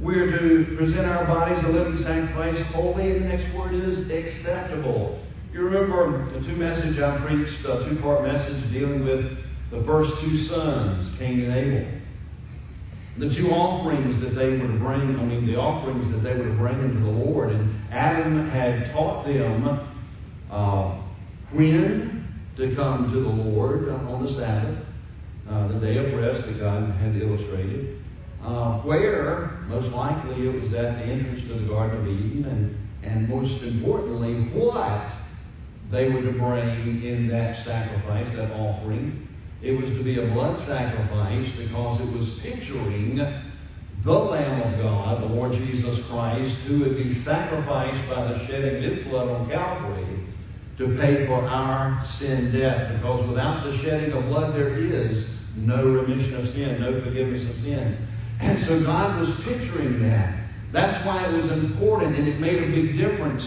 we're 0.00 0.30
to 0.30 0.76
present 0.76 1.06
our 1.06 1.26
bodies 1.26 1.62
a 1.66 1.68
living 1.68 2.02
sacrifice, 2.02 2.56
holy, 2.72 3.10
and 3.10 3.24
the 3.24 3.28
next 3.28 3.54
word 3.54 3.74
is 3.74 4.10
acceptable. 4.10 5.22
You 5.52 5.60
remember 5.60 6.32
the 6.32 6.46
two 6.46 6.56
messages 6.56 7.02
I 7.02 7.18
preached, 7.18 7.66
a 7.66 7.88
two-part 7.88 8.22
message 8.22 8.72
dealing 8.72 9.04
with 9.04 9.38
the 9.70 9.82
first 9.84 10.10
two 10.22 10.46
sons, 10.46 11.18
Cain 11.18 11.40
and 11.44 11.54
Abel. 11.54 11.98
The 13.18 13.34
two 13.34 13.48
offerings 13.48 14.22
that 14.22 14.34
they 14.34 14.48
were 14.48 14.68
to 14.68 14.78
bring, 14.78 15.18
I 15.18 15.24
mean, 15.24 15.46
the 15.46 15.56
offerings 15.56 16.12
that 16.14 16.22
they 16.22 16.38
were 16.38 16.48
to 16.48 16.56
bring 16.56 16.78
into 16.80 17.00
the 17.00 17.10
Lord. 17.10 17.50
And 17.50 17.92
Adam 17.92 18.48
had 18.50 18.92
taught 18.92 19.26
them 19.26 19.66
uh, 20.50 21.02
when 21.52 22.28
to 22.56 22.74
come 22.76 23.12
to 23.12 23.20
the 23.20 23.28
Lord 23.28 23.88
on 23.88 24.24
the 24.24 24.32
Sabbath, 24.38 24.84
uh, 25.50 25.68
the 25.68 25.80
day 25.80 25.96
of 25.98 26.18
rest 26.18 26.46
that 26.46 26.58
God 26.60 26.90
had 26.92 27.16
illustrated. 27.16 28.02
Uh, 28.42 28.78
where, 28.82 29.64
most 29.66 29.92
likely, 29.92 30.46
it 30.46 30.62
was 30.62 30.72
at 30.72 30.98
the 30.98 31.04
entrance 31.04 31.42
to 31.48 31.60
the 31.60 31.66
Garden 31.66 32.00
of 32.00 32.06
Eden, 32.06 32.44
and, 32.44 33.12
and 33.12 33.28
most 33.28 33.62
importantly, 33.64 34.48
what 34.54 35.10
they 35.90 36.08
were 36.08 36.22
to 36.22 36.32
bring 36.38 37.02
in 37.02 37.28
that 37.28 37.64
sacrifice, 37.64 38.28
that 38.36 38.52
offering. 38.52 39.27
It 39.60 39.72
was 39.72 39.90
to 39.96 40.04
be 40.04 40.18
a 40.20 40.26
blood 40.32 40.58
sacrifice 40.66 41.50
because 41.58 42.00
it 42.00 42.12
was 42.16 42.28
picturing 42.42 43.16
the 44.04 44.12
Lamb 44.12 44.62
of 44.62 44.78
God, 44.80 45.22
the 45.22 45.26
Lord 45.26 45.52
Jesus 45.52 45.98
Christ, 46.08 46.54
who 46.66 46.80
would 46.80 46.96
be 46.96 47.22
sacrificed 47.24 48.08
by 48.08 48.32
the 48.32 48.46
shedding 48.46 48.76
of 48.76 48.82
his 48.82 49.04
blood 49.08 49.28
on 49.28 49.50
Calvary 49.50 50.26
to 50.78 50.96
pay 50.96 51.26
for 51.26 51.42
our 51.42 52.06
sin 52.20 52.52
debt. 52.52 52.94
Because 52.94 53.28
without 53.28 53.64
the 53.64 53.76
shedding 53.82 54.12
of 54.12 54.26
blood, 54.26 54.54
there 54.54 54.78
is 54.78 55.26
no 55.56 55.84
remission 55.84 56.34
of 56.36 56.54
sin, 56.54 56.80
no 56.80 57.02
forgiveness 57.02 57.50
of 57.50 57.60
sin. 57.62 58.08
And 58.40 58.64
so 58.66 58.84
God 58.84 59.20
was 59.20 59.30
picturing 59.44 60.08
that. 60.08 60.48
That's 60.72 61.04
why 61.04 61.26
it 61.26 61.32
was 61.32 61.50
important, 61.50 62.14
and 62.14 62.28
it 62.28 62.38
made 62.38 62.62
a 62.62 62.70
big 62.70 62.96
difference 62.96 63.42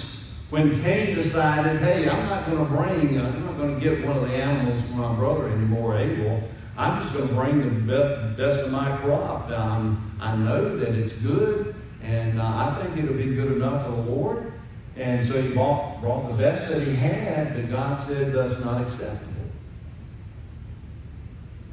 when 0.52 0.84
Cain 0.84 1.16
decided, 1.16 1.80
hey, 1.80 2.10
I'm 2.10 2.28
not 2.28 2.46
going 2.46 2.60
to 2.60 2.70
bring, 2.70 3.18
uh, 3.18 3.24
I'm 3.24 3.46
not 3.46 3.58
going 3.58 3.80
to 3.80 3.82
get 3.82 4.06
one 4.06 4.18
of 4.18 4.28
the 4.28 4.36
animals 4.36 4.84
from 4.84 5.00
my 5.00 5.16
brother 5.16 5.48
anymore, 5.48 5.98
Abel. 5.98 6.44
I'm 6.78 7.04
just 7.04 7.16
going 7.16 7.30
to 7.30 7.36
bring 7.36 7.88
the 7.88 8.36
best 8.36 8.68
of 8.68 8.72
my 8.72 9.00
crop. 9.00 9.50
Um, 9.50 10.20
I 10.20 10.36
know 10.36 10.78
that 10.78 10.90
it's 10.90 11.16
good, 11.24 11.74
and 12.04 12.40
uh, 12.40 12.44
I 12.44 12.84
think 12.84 13.00
it'll 13.00 13.16
be 13.16 13.34
good 13.34 13.64
enough 13.64 13.88
for 13.88 13.96
the 13.96 14.12
Lord. 14.12 14.52
And 14.98 15.30
so 15.32 15.42
he 15.42 15.56
bought, 15.56 16.02
brought 16.02 16.30
the 16.30 16.38
best 16.38 16.70
that 16.70 16.84
he 16.84 17.00
had 17.00 17.56
but 17.56 17.72
God 17.72 18.08
said 18.10 18.36
that's 18.36 18.60
not 18.60 18.84
acceptable. 18.84 19.48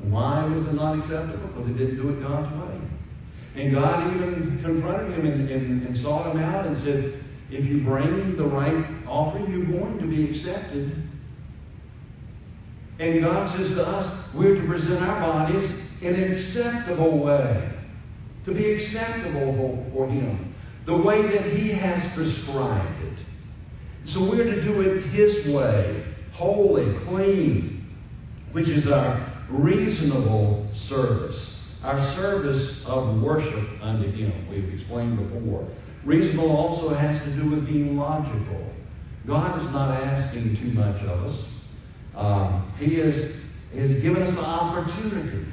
Why 0.07 0.47
was 0.47 0.69
it 0.69 0.75
not 0.75 1.03
acceptable? 1.03 1.49
Because 1.49 1.67
he 1.67 1.75
didn't 1.75 1.97
do 1.97 2.11
it 2.11 2.23
God's 2.23 2.47
way. 2.63 2.79
And 3.59 3.75
God 3.75 4.15
even 4.15 4.63
confronted 4.63 5.19
him 5.19 5.27
and, 5.27 5.51
and, 5.51 5.83
and 5.83 6.03
sought 6.05 6.31
him 6.31 6.39
out 6.39 6.65
and 6.65 6.79
said, 6.85 7.25
if 7.51 7.65
you 7.65 7.83
bring 7.83 8.37
the 8.37 8.45
right 8.45 8.85
offering, 9.07 9.51
you're 9.51 9.81
going 9.81 9.99
to 9.99 10.07
be 10.07 10.37
accepted. 10.37 11.09
And 12.99 13.23
God 13.23 13.57
says 13.57 13.71
to 13.71 13.87
us, 13.87 14.35
we're 14.35 14.61
to 14.61 14.67
present 14.67 15.03
our 15.03 15.21
bodies 15.21 15.71
in 16.03 16.15
an 16.15 16.33
acceptable 16.37 17.19
way, 17.19 17.73
to 18.45 18.53
be 18.53 18.73
acceptable 18.73 19.87
for, 19.93 20.09
Him, 20.09 20.55
the 20.85 20.97
way 20.97 21.23
that 21.23 21.57
He 21.57 21.71
has 21.71 22.13
prescribed 22.15 23.03
it. 23.05 23.19
So 24.07 24.29
we're 24.29 24.45
to 24.45 24.63
do 24.63 24.81
it 24.81 25.07
His 25.07 25.55
way, 25.55 26.05
holy, 26.33 26.99
clean, 27.07 27.87
which 28.53 28.69
is 28.69 28.87
our 28.87 29.33
reasonable 29.49 30.69
service, 30.89 31.37
our 31.83 32.15
service 32.17 32.81
of 32.85 33.21
worship 33.23 33.69
unto 33.81 34.11
Him. 34.11 34.49
We've 34.51 34.75
explained 34.75 35.17
before. 35.19 35.69
Reasonable 36.09 36.57
also 36.57 36.95
has 36.95 37.23
to 37.23 37.37
do 37.37 37.51
with 37.51 37.67
being 37.67 37.99
logical. 37.99 38.73
God 39.27 39.63
is 39.63 39.71
not 39.71 39.91
asking 39.91 40.57
too 40.57 40.73
much 40.73 41.03
of 41.03 41.27
us. 41.27 41.45
Um, 42.17 42.73
he 42.79 42.95
has, 42.95 43.15
has 43.77 44.01
given 44.01 44.23
us 44.23 44.35
the 44.35 44.41
opportunity. 44.41 45.47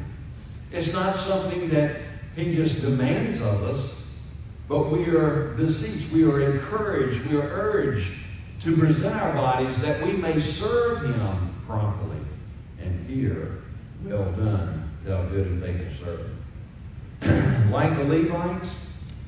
It's 0.72 0.94
not 0.94 1.28
something 1.28 1.70
that 1.72 2.00
He 2.38 2.56
just 2.56 2.80
demands 2.80 3.42
of 3.42 3.64
us, 3.64 3.92
but 4.70 4.94
we 4.94 5.04
are 5.08 5.56
beseeched, 5.58 6.14
we 6.14 6.24
are 6.24 6.56
encouraged, 6.56 7.30
we 7.30 7.36
are 7.36 7.50
urged 7.50 8.10
to 8.64 8.78
present 8.78 9.14
our 9.14 9.34
bodies 9.34 9.78
that 9.82 10.02
we 10.06 10.14
may 10.14 10.40
serve 10.54 11.04
Him 11.04 11.64
properly 11.68 12.22
and 12.80 13.06
hear, 13.10 13.62
well 14.06 14.32
done, 14.32 14.90
thou 15.06 15.28
good 15.28 15.48
and 15.48 15.62
faithful 15.62 16.06
servant. 16.06 17.72
like 17.74 17.98
the 17.98 18.06
Levites, 18.06 18.70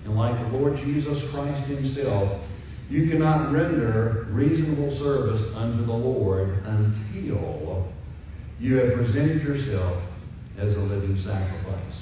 and 0.08 0.16
like 0.16 0.40
the 0.40 0.58
Lord 0.58 0.78
Jesus 0.78 1.22
Christ 1.32 1.68
Himself, 1.68 2.42
you 2.90 3.10
cannot 3.10 3.52
render 3.52 4.28
reasonable 4.32 4.98
service 5.00 5.46
unto 5.54 5.86
the 5.86 5.92
Lord 5.92 6.64
until 6.64 7.92
you 8.58 8.76
have 8.78 8.94
presented 8.96 9.44
yourself 9.44 10.02
as 10.58 10.76
a 10.76 10.80
living 10.80 11.22
sacrifice. 11.26 12.02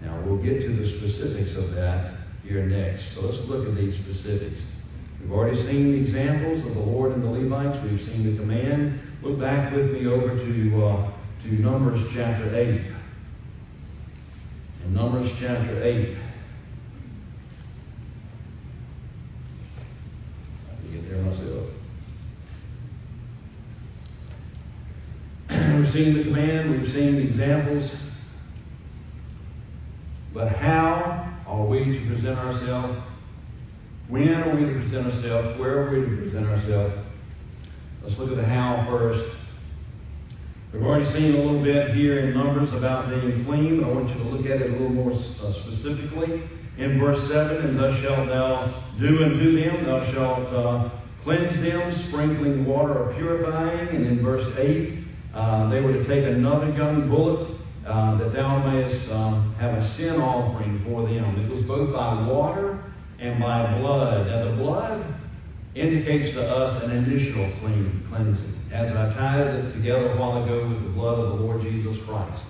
Now, 0.00 0.24
we'll 0.24 0.42
get 0.42 0.60
to 0.60 0.74
the 0.74 0.98
specifics 0.98 1.54
of 1.54 1.74
that 1.76 2.16
here 2.42 2.64
next. 2.64 3.04
So 3.14 3.20
let's 3.20 3.46
look 3.46 3.68
at 3.68 3.76
these 3.76 3.94
specifics. 4.02 4.58
We've 5.20 5.30
already 5.30 5.62
seen 5.66 5.92
the 5.92 6.08
examples 6.08 6.66
of 6.66 6.74
the 6.74 6.80
Lord 6.80 7.12
and 7.12 7.22
the 7.22 7.28
Levites. 7.28 7.78
We've 7.84 8.00
seen 8.06 8.32
the 8.32 8.40
command. 8.40 8.98
Look 9.22 9.38
back 9.38 9.72
with 9.72 9.92
me 9.92 10.06
over 10.06 10.34
to, 10.34 10.86
uh, 10.86 11.12
to 11.44 11.52
Numbers 11.60 12.00
chapter 12.16 12.56
8. 12.56 12.80
In 14.86 14.94
Numbers 14.94 15.30
chapter 15.38 15.84
8. 15.84 16.16
get 20.92 21.08
there 21.08 21.22
myself. 21.22 21.68
We've 25.92 26.04
seen 26.04 26.16
the 26.16 26.24
command, 26.24 26.70
we've 26.70 26.92
seen 26.92 27.16
the 27.16 27.22
examples. 27.22 27.90
But 30.34 30.48
how 30.52 31.42
are 31.46 31.66
we 31.66 31.84
to 31.84 32.14
present 32.14 32.38
ourselves? 32.38 32.98
When 34.08 34.28
are 34.28 34.54
we 34.54 34.66
to 34.66 34.80
present 34.80 35.06
ourselves? 35.06 35.60
Where 35.60 35.86
are 35.86 35.90
we 35.90 36.04
to 36.06 36.22
present 36.22 36.46
ourselves? 36.46 36.94
Let's 38.02 38.18
look 38.18 38.30
at 38.30 38.36
the 38.36 38.44
how 38.44 38.86
first. 38.88 39.36
We've 40.72 40.82
already 40.82 41.12
seen 41.12 41.34
a 41.34 41.38
little 41.38 41.62
bit 41.62 41.94
here 41.94 42.20
in 42.20 42.34
Numbers 42.34 42.72
about 42.72 43.10
being 43.10 43.44
clean, 43.44 43.80
but 43.80 43.90
I 43.90 43.92
want 43.92 44.08
you 44.08 44.14
to 44.14 44.30
look 44.30 44.46
at 44.46 44.62
it 44.62 44.70
a 44.70 44.72
little 44.72 44.88
more 44.88 45.12
uh, 45.12 45.52
specifically. 45.64 46.48
In 46.78 46.98
verse 46.98 47.20
7, 47.28 47.56
and 47.68 47.78
thus 47.78 48.00
shalt 48.02 48.28
thou 48.28 48.94
do 48.98 49.22
unto 49.22 49.60
them, 49.60 49.84
thou 49.84 50.12
shalt 50.12 50.48
uh, 50.48 50.90
cleanse 51.22 51.62
them, 51.62 52.08
sprinkling 52.08 52.64
water 52.64 53.10
of 53.10 53.16
purifying. 53.16 53.88
And 53.88 54.06
in 54.06 54.22
verse 54.22 54.50
8, 54.58 55.02
uh, 55.34 55.70
they 55.70 55.80
were 55.80 55.92
to 55.92 56.06
take 56.06 56.24
another 56.24 56.70
young 56.70 57.08
bullock 57.08 57.48
uh, 57.86 58.18
that 58.18 58.32
thou 58.32 58.58
mayest 58.70 59.10
um, 59.10 59.54
have 59.58 59.74
a 59.74 59.96
sin 59.96 60.20
offering 60.20 60.84
for 60.84 61.02
them. 61.02 61.38
It 61.40 61.52
was 61.52 61.64
both 61.64 61.92
by 61.92 62.26
water 62.26 62.92
and 63.18 63.40
by 63.40 63.78
blood. 63.78 64.26
Now, 64.26 64.50
the 64.50 64.56
blood 64.56 65.14
indicates 65.74 66.34
to 66.34 66.42
us 66.42 66.82
an 66.84 66.90
initial 66.90 67.50
clean, 67.60 68.06
cleansing. 68.08 68.70
As 68.72 68.94
I 68.94 69.12
tied 69.14 69.46
it 69.46 69.72
together 69.74 70.12
a 70.12 70.16
while 70.20 70.44
ago 70.44 70.68
with 70.68 70.82
the 70.82 70.90
blood 70.90 71.18
of 71.18 71.38
the 71.38 71.44
Lord 71.44 71.62
Jesus 71.62 71.96
Christ. 72.06 72.42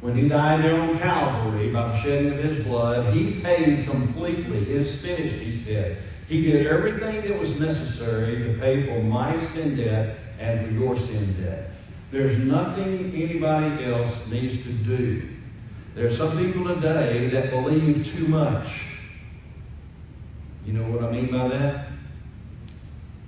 When 0.00 0.16
he 0.16 0.28
died 0.28 0.64
there 0.64 0.80
on 0.80 0.98
Calvary 0.98 1.72
by 1.72 1.88
the 1.88 2.02
shedding 2.02 2.32
of 2.32 2.44
his 2.44 2.64
blood, 2.64 3.12
he 3.14 3.40
paid 3.42 3.86
completely. 3.86 4.64
It's 4.68 5.02
finished, 5.02 5.42
he 5.44 5.64
said. 5.64 6.02
He 6.26 6.42
did 6.42 6.66
everything 6.66 7.28
that 7.28 7.38
was 7.38 7.50
necessary 7.60 8.44
to 8.44 8.60
pay 8.60 8.86
for 8.86 9.02
my 9.02 9.34
sin 9.52 9.76
debt 9.76 10.16
and 10.38 10.66
for 10.66 10.72
your 10.72 10.96
sin 10.96 11.36
debt. 11.42 11.70
There's 12.12 12.38
nothing 12.46 13.12
anybody 13.14 13.84
else 13.84 14.28
needs 14.28 14.64
to 14.64 14.72
do. 14.84 15.36
There 15.94 16.08
are 16.08 16.16
some 16.16 16.38
people 16.38 16.66
today 16.74 17.30
that 17.32 17.50
believe 17.50 18.06
too 18.16 18.26
much. 18.26 18.66
You 20.64 20.72
know 20.74 20.90
what 20.90 21.04
I 21.04 21.12
mean 21.12 21.30
by 21.30 21.48
that? 21.48 21.90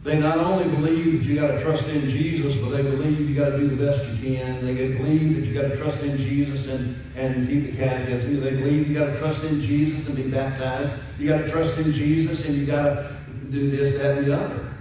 They 0.05 0.19
not 0.19 0.39
only 0.39 0.67
believe 0.75 1.21
that 1.21 1.23
you 1.23 1.39
got 1.39 1.55
to 1.55 1.63
trust 1.63 1.85
in 1.87 2.11
Jesus, 2.11 2.59
but 2.59 2.75
they 2.75 2.83
believe 2.83 3.23
you 3.23 3.39
got 3.39 3.51
to 3.51 3.59
do 3.59 3.71
the 3.71 3.79
best 3.79 4.03
you 4.11 4.35
can. 4.35 4.67
They 4.67 4.75
believe 4.99 5.37
that 5.39 5.47
you 5.47 5.55
got 5.55 5.69
to 5.69 5.77
trust 5.79 6.03
in 6.03 6.19
Jesus 6.19 6.67
and, 6.67 6.97
and 7.15 7.47
keep 7.47 7.71
the 7.71 7.77
catechism. 7.79 8.43
They 8.43 8.51
believe 8.51 8.89
you 8.89 8.99
got 8.99 9.15
to 9.15 9.19
trust 9.21 9.45
in 9.45 9.63
Jesus 9.63 10.07
and 10.09 10.17
be 10.17 10.29
baptized. 10.29 10.91
You 11.21 11.31
got 11.31 11.47
to 11.47 11.53
trust 11.53 11.79
in 11.79 11.93
Jesus 11.93 12.45
and 12.45 12.57
you 12.57 12.67
got 12.67 12.83
to 12.83 13.17
do 13.53 13.71
this, 13.71 13.95
that, 14.03 14.19
and 14.19 14.27
the 14.27 14.35
other. 14.35 14.75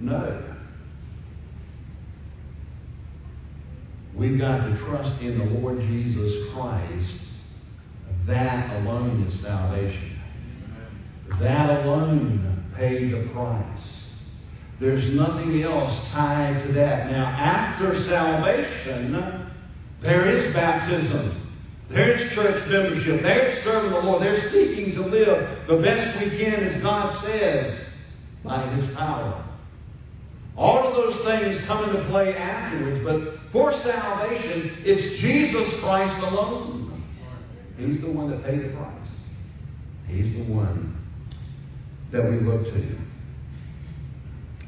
No. 0.00 0.49
We've 4.20 4.38
got 4.38 4.66
to 4.66 4.76
trust 4.84 5.22
in 5.22 5.38
the 5.38 5.46
Lord 5.46 5.80
Jesus 5.80 6.52
Christ. 6.52 7.10
That 8.26 8.76
alone 8.76 9.26
is 9.26 9.40
salvation. 9.42 10.20
That 11.40 11.86
alone 11.86 12.70
paid 12.76 13.14
the 13.14 13.30
price. 13.32 13.64
There's 14.78 15.14
nothing 15.14 15.62
else 15.62 15.98
tied 16.12 16.66
to 16.66 16.72
that. 16.74 17.10
Now, 17.10 17.28
after 17.28 17.98
salvation, 18.04 19.50
there 20.02 20.28
is 20.28 20.52
baptism. 20.52 21.50
There's 21.88 22.34
church 22.34 22.68
membership. 22.68 23.22
There's 23.22 23.64
serving 23.64 23.90
the 23.90 24.00
Lord. 24.00 24.22
There's 24.22 24.52
seeking 24.52 24.96
to 24.96 25.06
live 25.06 25.66
the 25.66 25.78
best 25.78 26.22
we 26.22 26.28
can 26.38 26.62
as 26.62 26.82
God 26.82 27.24
says 27.24 27.80
by 28.44 28.68
His 28.74 28.94
power. 28.94 29.49
All 30.60 30.86
of 30.86 30.94
those 30.94 31.24
things 31.24 31.64
come 31.66 31.88
into 31.88 32.06
play 32.10 32.36
afterwards, 32.36 33.02
but 33.02 33.50
for 33.50 33.72
salvation, 33.82 34.76
it's 34.84 35.18
Jesus 35.18 35.80
Christ 35.80 36.22
alone. 36.22 37.02
He's 37.78 38.02
the 38.02 38.10
one 38.10 38.30
that 38.30 38.44
paid 38.44 38.64
the 38.64 38.76
price. 38.76 39.08
He's 40.06 40.34
the 40.34 40.52
one 40.52 40.98
that 42.12 42.30
we 42.30 42.40
look 42.40 42.64
to. 42.64 42.98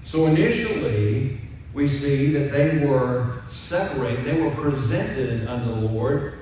So 0.07 0.29
initially, 0.29 1.43
we 1.75 1.99
see 1.99 2.33
that 2.39 2.53
they 2.53 2.87
were 2.87 3.43
separated, 3.69 4.25
they 4.25 4.41
were 4.41 4.55
presented 4.55 5.47
unto 5.47 5.75
the 5.75 5.93
Lord 5.93 6.39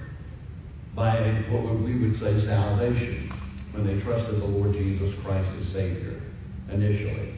by 0.95 1.19
what 1.51 1.81
we 1.81 1.99
would 1.99 2.21
say 2.21 2.47
salvation 2.47 3.33
when 3.73 3.85
they 3.85 4.01
trusted 4.05 4.41
the 4.41 4.47
Lord 4.47 4.75
Jesus 4.75 5.13
Christ 5.25 5.49
as 5.61 5.73
Savior 5.73 6.23
initially. 6.71 7.30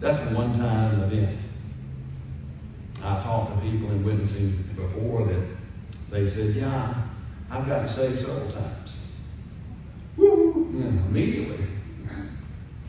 That's 0.00 0.30
a 0.30 0.34
one 0.34 0.58
time 0.58 1.02
event. 1.02 1.38
I 3.02 3.22
talked 3.22 3.54
to 3.54 3.70
people 3.70 3.90
in 3.92 4.04
witnessing 4.04 4.64
before 4.76 5.26
that 5.26 5.56
they 6.10 6.30
said, 6.34 6.56
Yeah, 6.56 7.06
I've 7.50 7.66
gotten 7.66 7.94
saved 7.94 8.20
several 8.20 8.52
times. 8.52 8.90
Woo! 10.16 10.70
Immediately. 11.08 11.66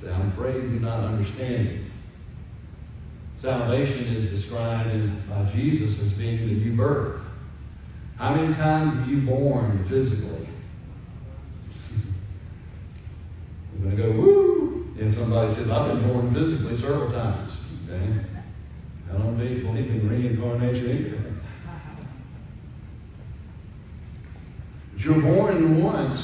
Say, 0.02 0.10
I'm 0.10 0.32
afraid 0.32 0.56
you're 0.56 0.82
not 0.82 1.04
understanding. 1.04 1.92
Salvation 3.42 4.16
is 4.16 4.42
described 4.42 4.90
in, 4.90 5.24
by 5.30 5.52
Jesus 5.54 5.98
as 6.06 6.18
being 6.18 6.38
the 6.40 6.54
new 6.54 6.76
birth. 6.78 7.22
How 8.18 8.36
many 8.36 8.54
times 8.54 9.00
have 9.00 9.08
you 9.10 9.26
born 9.26 9.86
physically? 9.90 10.48
You're 13.80 13.92
going 13.92 13.98
to 13.98 14.04
go, 14.04 14.12
woo! 14.12 14.61
If 15.02 15.16
somebody 15.16 15.56
says, 15.56 15.68
I've 15.72 15.88
been 15.88 16.08
born 16.08 16.32
physically 16.32 16.80
several 16.80 17.12
times. 17.12 17.52
Okay? 17.90 18.26
I 19.10 19.18
don't 19.18 19.36
believe 19.36 19.66
in 19.66 20.08
reincarnation 20.08 20.90
either. 20.90 21.22
You're 24.98 25.22
born 25.22 25.84
once 25.84 26.22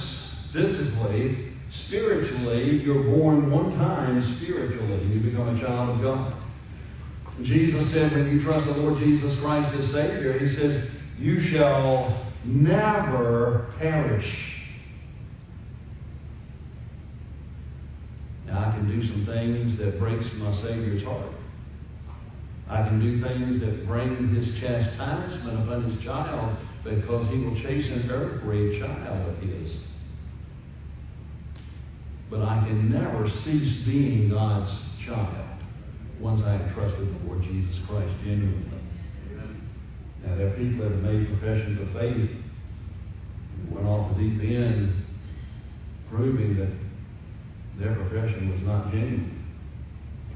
physically, 0.53 1.53
spiritually, 1.87 2.81
you're 2.83 3.03
born 3.03 3.49
one 3.49 3.71
time 3.77 4.37
spiritually. 4.39 5.07
You 5.07 5.21
become 5.21 5.57
a 5.57 5.59
child 5.59 5.97
of 5.97 6.01
God. 6.03 6.33
Jesus 7.41 7.91
said, 7.91 8.11
when 8.11 8.27
you 8.29 8.43
trust 8.43 8.67
the 8.67 8.73
Lord 8.73 8.99
Jesus 8.99 9.39
Christ 9.39 9.75
as 9.75 9.91
Savior, 9.91 10.37
He 10.37 10.55
says, 10.55 10.87
you 11.17 11.49
shall 11.49 12.31
never 12.45 13.73
perish. 13.79 14.53
Now, 18.45 18.59
I 18.59 18.66
can 18.77 18.87
do 18.87 19.07
some 19.07 19.25
things 19.25 19.77
that 19.79 19.99
breaks 19.99 20.25
my 20.35 20.53
Savior's 20.61 21.03
heart. 21.03 21.31
I 22.69 22.83
can 22.83 22.99
do 22.99 23.21
things 23.21 23.59
that 23.61 23.87
bring 23.87 24.35
his 24.35 24.59
chastisement 24.61 25.63
upon 25.63 25.91
his 25.91 26.03
child 26.03 26.57
because 26.83 27.27
he 27.29 27.39
will 27.39 27.55
chasten 27.55 28.09
every 28.09 28.79
child 28.79 29.29
of 29.29 29.37
his. 29.39 29.71
But 32.29 32.41
I 32.41 32.65
can 32.67 32.91
never 32.91 33.29
cease 33.45 33.85
being 33.85 34.29
God's 34.29 34.71
child 35.05 35.61
once 36.19 36.43
I 36.45 36.57
have 36.57 36.73
trusted 36.73 37.07
the 37.07 37.27
Lord 37.27 37.41
Jesus 37.43 37.75
Christ 37.87 38.13
genuinely. 38.23 38.81
Now, 40.25 40.35
there 40.35 40.47
are 40.47 40.57
people 40.57 40.83
that 40.83 40.91
have 40.91 41.03
made 41.03 41.27
professions 41.27 41.79
of 41.81 41.93
faith 41.93 42.29
went 43.71 43.87
off 43.87 44.15
the 44.15 44.23
deep 44.23 44.41
end, 44.41 44.93
proving 46.09 46.57
that 46.57 46.86
their 47.79 47.95
profession 47.95 48.51
was 48.51 48.61
not 48.65 48.91
genuine. 48.91 49.45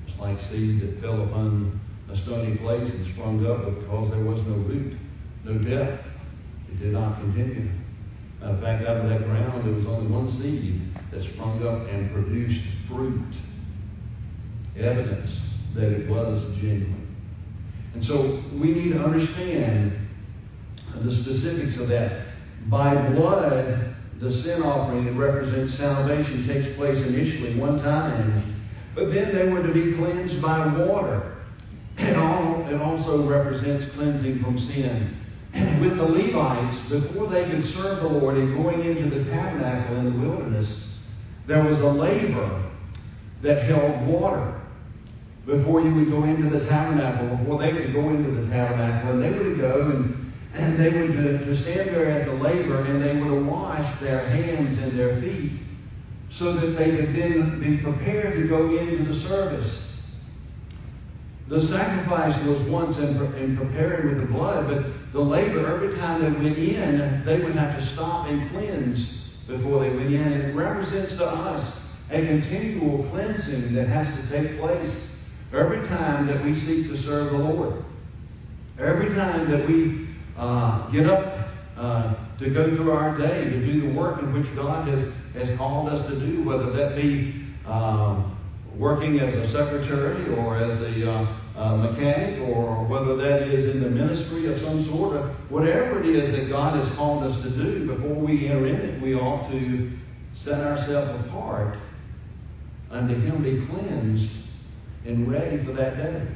It's 0.08 0.19
like 0.19 0.38
seed 0.51 0.82
that 0.82 1.01
fell 1.01 1.23
upon 1.23 1.80
a 2.12 2.17
stony 2.23 2.58
place 2.58 2.89
and 2.91 3.13
sprung 3.13 3.45
up 3.45 3.65
because 3.65 4.12
there 4.12 4.23
was 4.23 4.39
no 4.45 4.56
root, 4.56 4.97
no 5.45 5.58
depth. 5.58 6.06
It 6.71 6.80
did 6.80 6.93
not 6.93 7.19
continue. 7.19 7.71
In 8.41 8.62
fact, 8.62 8.88
out 8.88 8.97
of 8.97 9.10
that 9.10 9.23
ground, 9.25 9.65
there 9.65 9.73
was 9.73 9.86
only 9.86 10.12
one 10.12 10.30
seed 10.41 10.82
that 11.12 11.34
sprung 11.34 11.65
up 11.65 11.88
and 11.89 12.12
produced 12.12 12.63
fruit. 12.89 13.34
Evidence 14.77 15.30
that 15.75 15.91
it 15.91 16.10
was 16.10 16.41
genuine. 16.56 17.15
And 17.93 18.06
so 18.06 18.43
we 18.54 18.71
need 18.71 18.93
to 18.93 18.99
understand 18.99 20.08
the 21.04 21.12
specifics 21.23 21.80
of 21.80 21.89
that. 21.89 22.27
By 22.69 23.10
blood, 23.12 23.90
the 24.21 24.31
sin 24.43 24.62
offering 24.62 25.05
that 25.05 25.13
represents 25.13 25.75
salvation 25.77 26.47
takes 26.47 26.77
place 26.77 26.97
initially 26.97 27.57
one 27.57 27.81
time, 27.81 28.62
but 28.93 29.12
then 29.12 29.34
they 29.34 29.49
were 29.49 29.65
to 29.65 29.73
be 29.73 29.97
cleansed 29.97 30.39
by 30.41 30.67
water. 30.86 31.38
It, 31.97 32.15
all, 32.15 32.67
it 32.69 32.79
also 32.79 33.27
represents 33.27 33.93
cleansing 33.95 34.43
from 34.43 34.57
sin. 34.69 35.17
With 35.81 35.97
the 35.97 36.03
Levites, 36.03 36.89
before 36.89 37.29
they 37.29 37.49
could 37.49 37.65
serve 37.73 38.03
the 38.03 38.10
Lord 38.10 38.38
in 38.38 38.55
going 38.55 38.86
into 38.86 39.10
the 39.10 39.25
tabernacle 39.25 39.97
in 39.97 40.05
the 40.13 40.27
wilderness, 40.27 40.71
there 41.47 41.63
was 41.63 41.79
a 41.81 41.86
laver 41.86 42.71
that 43.43 43.63
held 43.63 44.07
water 44.07 44.62
before 45.45 45.81
you 45.81 45.93
would 45.95 46.10
go 46.10 46.23
into 46.23 46.47
the 46.49 46.65
tabernacle, 46.65 47.38
before 47.38 47.60
they 47.60 47.71
could 47.71 47.91
go 47.91 48.10
into 48.10 48.39
the 48.39 48.47
tabernacle, 48.51 49.12
and 49.12 49.23
they 49.23 49.38
would 49.38 49.60
go 49.60 49.89
and, 49.89 50.34
and 50.53 50.79
they 50.79 50.89
would 50.95 51.12
to, 51.13 51.45
to 51.45 51.62
stand 51.63 51.89
there 51.89 52.11
the 52.41 52.77
and 52.84 53.04
they 53.04 53.21
would 53.21 53.45
wash 53.45 54.01
their 54.01 54.27
hands 54.30 54.80
and 54.82 54.97
their 54.97 55.21
feet 55.21 55.62
so 56.39 56.54
that 56.56 56.75
they 56.77 56.95
could 56.95 57.15
then 57.15 57.60
be 57.60 57.84
prepared 57.84 58.41
to 58.41 58.47
go 58.47 58.75
into 58.77 59.13
the 59.13 59.27
service. 59.27 59.88
The 61.49 61.67
sacrifice 61.67 62.47
was 62.47 62.69
once 62.69 62.97
in, 62.97 63.17
in 63.36 63.58
preparing 63.58 64.17
with 64.17 64.27
the 64.27 64.34
blood, 64.34 64.67
but 64.67 65.12
the 65.12 65.19
laver, 65.19 65.67
every 65.67 65.97
time 65.99 66.21
they 66.21 66.32
went 66.32 66.58
in, 66.58 67.23
they 67.25 67.43
would 67.43 67.56
have 67.56 67.77
to 67.77 67.93
stop 67.93 68.27
and 68.27 68.49
cleanse 68.51 69.21
before 69.47 69.84
they 69.84 69.93
went 69.93 70.13
in. 70.13 70.32
It 70.32 70.56
represents 70.56 71.12
to 71.17 71.25
us 71.25 71.73
a 72.10 72.25
continual 72.25 73.10
cleansing 73.12 73.73
that 73.75 73.88
has 73.88 74.08
to 74.15 74.30
take 74.30 74.60
place 74.60 74.95
every 75.54 75.86
time 75.89 76.27
that 76.27 76.43
we 76.43 76.56
seek 76.62 76.89
to 76.89 77.04
serve 77.04 77.34
the 77.34 77.38
Lord. 77.38 77.84
Every 78.80 79.13
time 79.13 79.51
that 79.51 79.67
we 79.67 80.08
uh, 80.38 80.89
get 80.91 81.08
up 81.08 81.41
uh, 81.77 82.31
to 82.41 82.49
go 82.49 82.75
through 82.75 82.91
our 82.91 83.17
day, 83.17 83.45
to 83.45 83.65
do 83.65 83.88
the 83.88 83.93
work 83.93 84.19
in 84.19 84.34
which 84.34 84.54
God 84.56 84.88
has, 84.88 85.13
has 85.36 85.58
called 85.58 85.89
us 85.89 86.10
to 86.10 86.19
do, 86.19 86.43
whether 86.43 86.71
that 86.73 86.95
be 86.95 87.45
um, 87.67 88.38
working 88.77 89.19
as 89.19 89.34
a 89.34 89.54
secretary 89.54 90.36
or 90.36 90.58
as 90.58 90.82
a 90.82 91.10
uh, 91.10 91.38
uh, 91.56 91.77
mechanic 91.77 92.39
or 92.49 92.86
whether 92.88 93.15
that 93.15 93.43
is 93.43 93.75
in 93.75 93.84
the 93.84 93.89
ministry 93.89 94.51
of 94.51 94.60
some 94.62 94.86
sort 94.88 95.17
of 95.17 95.30
whatever 95.51 96.01
it 96.01 96.15
is 96.15 96.32
that 96.32 96.49
God 96.49 96.84
has 96.84 96.95
called 96.95 97.23
us 97.23 97.43
to 97.43 97.49
do, 97.51 97.88
before 97.88 98.15
we 98.15 98.47
enter 98.47 98.67
in 98.67 98.75
it, 98.75 99.01
we 99.01 99.13
ought 99.13 99.51
to 99.51 99.91
set 100.43 100.62
ourselves 100.62 101.27
apart 101.27 101.77
unto 102.89 103.13
Him 103.13 103.43
be 103.43 103.67
cleansed 103.67 104.32
and 105.06 105.32
ready 105.32 105.63
for 105.63 105.73
that 105.73 105.97
day. 105.97 106.27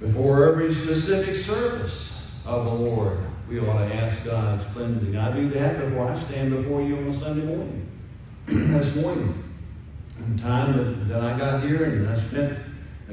Before 0.00 0.50
every 0.50 0.74
specific 0.74 1.44
service 1.46 2.10
of 2.44 2.64
the 2.64 2.70
Lord, 2.70 3.27
we 3.48 3.58
ought 3.60 3.88
to 3.88 3.94
ask 3.94 4.24
God's 4.26 4.62
cleansing. 4.74 5.16
I 5.16 5.34
do 5.34 5.48
that 5.56 5.80
before 5.80 6.12
I 6.12 6.28
stand 6.28 6.50
before 6.50 6.82
you 6.82 6.96
on 6.96 7.14
a 7.14 7.20
Sunday 7.20 7.46
morning. 7.46 7.88
this 8.46 8.96
morning, 8.96 9.44
in 10.18 10.36
the 10.36 10.42
time 10.42 10.76
that, 10.76 11.08
that 11.08 11.22
I 11.24 11.38
got 11.38 11.62
here, 11.62 11.84
and 11.84 12.08
I 12.08 12.28
spent 12.28 12.58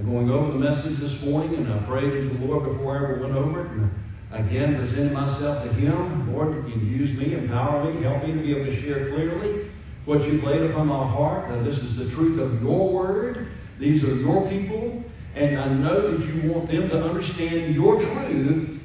going 0.04 0.30
over 0.30 0.52
the 0.52 0.60
message 0.60 1.00
this 1.00 1.24
morning, 1.24 1.56
and 1.56 1.72
I 1.72 1.86
prayed 1.88 2.12
to 2.12 2.38
the 2.38 2.46
Lord 2.46 2.68
before 2.68 3.00
I 3.00 3.04
ever 3.04 3.24
went 3.24 3.36
over 3.36 3.64
it, 3.64 3.72
and 3.72 3.88
again 4.36 4.76
presented 4.76 5.14
myself 5.14 5.64
to 5.64 5.72
Him. 5.72 6.34
Lord, 6.34 6.68
you 6.68 6.76
use 6.84 7.18
me, 7.18 7.34
empower 7.34 7.88
me, 7.88 8.04
help 8.04 8.24
me 8.28 8.34
to 8.34 8.42
be 8.42 8.52
able 8.52 8.66
to 8.66 8.82
share 8.84 9.16
clearly 9.16 9.72
what 10.04 10.22
you've 10.28 10.44
laid 10.44 10.70
upon 10.70 10.88
my 10.88 11.08
heart. 11.16 11.50
Now, 11.50 11.64
this 11.64 11.78
is 11.78 11.98
the 11.98 12.12
truth 12.14 12.40
of 12.42 12.62
your 12.62 12.92
word. 12.92 13.48
These 13.80 14.04
are 14.04 14.16
your 14.16 14.50
people. 14.50 15.04
And 15.36 15.58
I 15.58 15.68
know 15.74 16.12
that 16.12 16.26
you 16.28 16.52
want 16.52 16.68
them 16.68 16.90
to 16.90 17.04
understand 17.04 17.76
your 17.76 18.00
truth. 18.00 18.76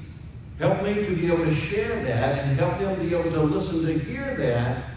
Help 0.61 0.83
me 0.83 0.95
to 0.95 1.17
be 1.17 1.27
able 1.27 1.45
to 1.45 1.71
share 1.71 2.05
that 2.05 2.45
and 2.45 2.59
help 2.59 2.79
them 2.79 3.09
be 3.09 3.15
able 3.15 3.31
to 3.33 3.43
listen 3.43 3.83
to 3.87 3.99
hear 4.05 4.37
that 4.37 4.91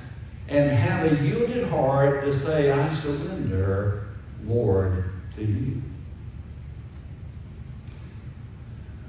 and 0.53 0.69
have 0.71 1.09
a 1.09 1.23
yielded 1.23 1.69
heart 1.69 2.25
to 2.25 2.45
say, 2.45 2.69
I 2.69 3.01
surrender, 3.01 4.09
Lord, 4.43 5.05
to 5.37 5.41
you. 5.41 5.81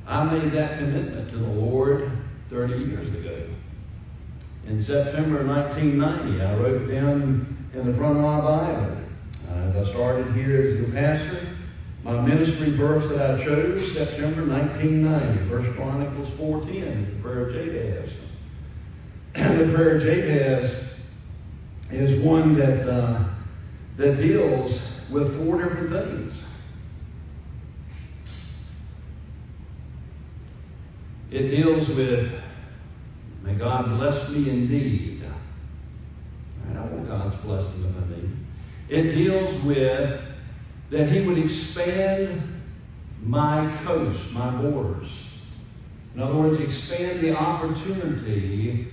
I 0.07 0.23
made 0.25 0.53
that 0.53 0.79
commitment 0.79 1.31
to 1.31 1.39
the 1.39 1.47
Lord 1.47 2.11
30 2.51 2.75
years 2.85 3.09
ago. 3.09 3.49
in 4.67 4.83
September 4.85 5.45
1990. 5.45 6.41
I 6.41 6.55
wrote 6.55 6.91
down 6.91 7.69
in 7.75 7.91
the 7.91 7.99
front 7.99 8.17
of 8.17 8.23
my 8.23 8.41
Bible. 8.41 8.97
Uh, 9.51 9.55
as 9.69 9.89
I 9.89 9.91
started 9.91 10.35
here 10.35 10.63
as 10.63 10.79
your 10.79 10.93
pastor, 10.93 11.57
my 12.05 12.21
ministry 12.21 12.77
verse 12.77 13.11
that 13.11 13.31
I 13.31 13.45
chose, 13.45 13.95
September 13.97 14.47
1990, 14.47 15.51
1 15.51 15.75
Chronicles 15.75 16.29
4.10 16.39 17.03
is 17.03 17.17
the 17.17 17.23
prayer 17.23 17.49
of 17.49 17.55
Jabez. 17.55 18.11
the 19.35 19.73
prayer 19.75 19.97
of 19.97 20.03
Jabez 20.03 20.85
is 21.91 22.23
one 22.23 22.59
that, 22.59 22.87
uh, 22.87 23.35
that 23.97 24.17
deals 24.19 24.79
with 25.11 25.35
four 25.39 25.63
different 25.63 25.91
things. 25.91 26.43
It 31.31 31.49
deals 31.49 31.89
with, 31.89 32.31
may 33.45 33.59
God 33.59 33.97
bless 33.99 34.29
me 34.31 34.51
indeed. 34.51 35.15
I 36.77 36.81
want 36.81 37.07
God's 37.07 37.43
blessing 37.45 37.85
upon 37.85 38.11
me. 38.11 38.29
It 38.89 39.15
deals 39.15 39.65
with 39.65 40.34
that 40.95 41.11
He 41.11 41.21
would 41.21 41.39
expand 41.39 42.41
my 43.21 43.83
coast, 43.85 44.31
my 44.31 44.51
borders. 44.63 45.09
In 46.15 46.23
other 46.23 46.37
words, 46.37 46.61
expand 46.61 47.21
the 47.21 47.35
opportunity 47.35 48.93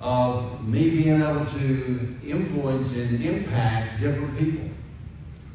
of 0.00 0.64
me 0.64 0.90
being 0.90 1.20
able 1.20 1.46
to 1.46 2.16
influence 2.24 2.92
and 2.92 3.20
impact 3.24 4.00
different 4.00 4.38
people. 4.38 4.68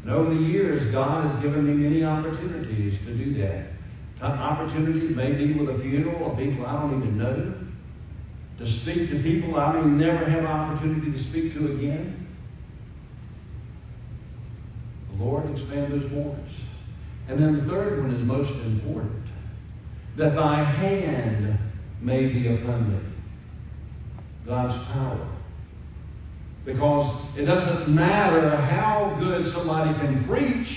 And 0.03 0.11
over 0.11 0.33
the 0.33 0.41
years, 0.41 0.91
God 0.91 1.31
has 1.31 1.41
given 1.41 1.65
me 1.65 1.73
many 1.73 2.03
opportunities 2.03 2.99
to 3.05 3.17
do 3.17 3.41
that. 3.41 3.67
Opportunities 4.21 5.15
may 5.15 5.33
be 5.33 5.53
with 5.53 5.69
a 5.69 5.79
funeral 5.81 6.31
of 6.31 6.37
people 6.37 6.65
I 6.65 6.81
don't 6.81 6.97
even 6.97 7.17
know, 7.17 7.53
to 8.59 8.81
speak 8.81 9.09
to 9.11 9.21
people 9.21 9.57
I 9.57 9.79
may 9.79 10.05
never 10.05 10.25
have 10.29 10.43
opportunity 10.43 11.11
to 11.11 11.29
speak 11.29 11.53
to 11.53 11.73
again. 11.73 12.16
Lord 15.19 15.49
expand 15.51 15.93
those 15.93 16.09
borders. 16.11 16.51
And 17.27 17.41
then 17.41 17.57
the 17.57 17.71
third 17.71 18.01
one 18.01 18.13
is 18.13 18.25
most 18.25 18.51
important 18.65 19.25
that 20.17 20.35
thy 20.35 20.63
hand 20.63 21.59
may 22.01 22.27
be 22.27 22.47
upon 22.47 22.91
me. 22.91 22.99
God's 24.45 24.73
power. 24.91 25.33
Because 26.65 27.37
it 27.37 27.45
doesn't 27.45 27.93
matter 27.93 28.55
how 28.55 29.17
good 29.19 29.53
somebody 29.53 29.97
can 29.99 30.25
preach, 30.27 30.67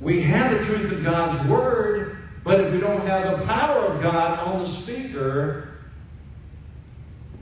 we 0.00 0.22
have 0.22 0.52
the 0.52 0.66
truth 0.66 0.92
of 0.92 1.04
God's 1.04 1.48
Word, 1.48 2.18
but 2.44 2.60
if 2.60 2.72
we 2.72 2.80
don't 2.80 3.06
have 3.06 3.38
the 3.38 3.46
power 3.46 3.86
of 3.86 4.02
God 4.02 4.38
on 4.40 4.64
the 4.64 4.82
speaker, 4.82 5.78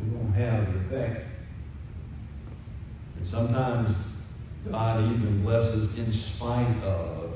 we 0.00 0.16
won't 0.16 0.34
have 0.34 0.66
the 0.72 0.80
effect. 0.80 1.26
And 3.18 3.28
sometimes 3.28 3.96
God 4.70 5.04
even 5.04 5.42
blesses 5.42 5.90
in 5.96 6.12
spite 6.36 6.82
of, 6.84 7.32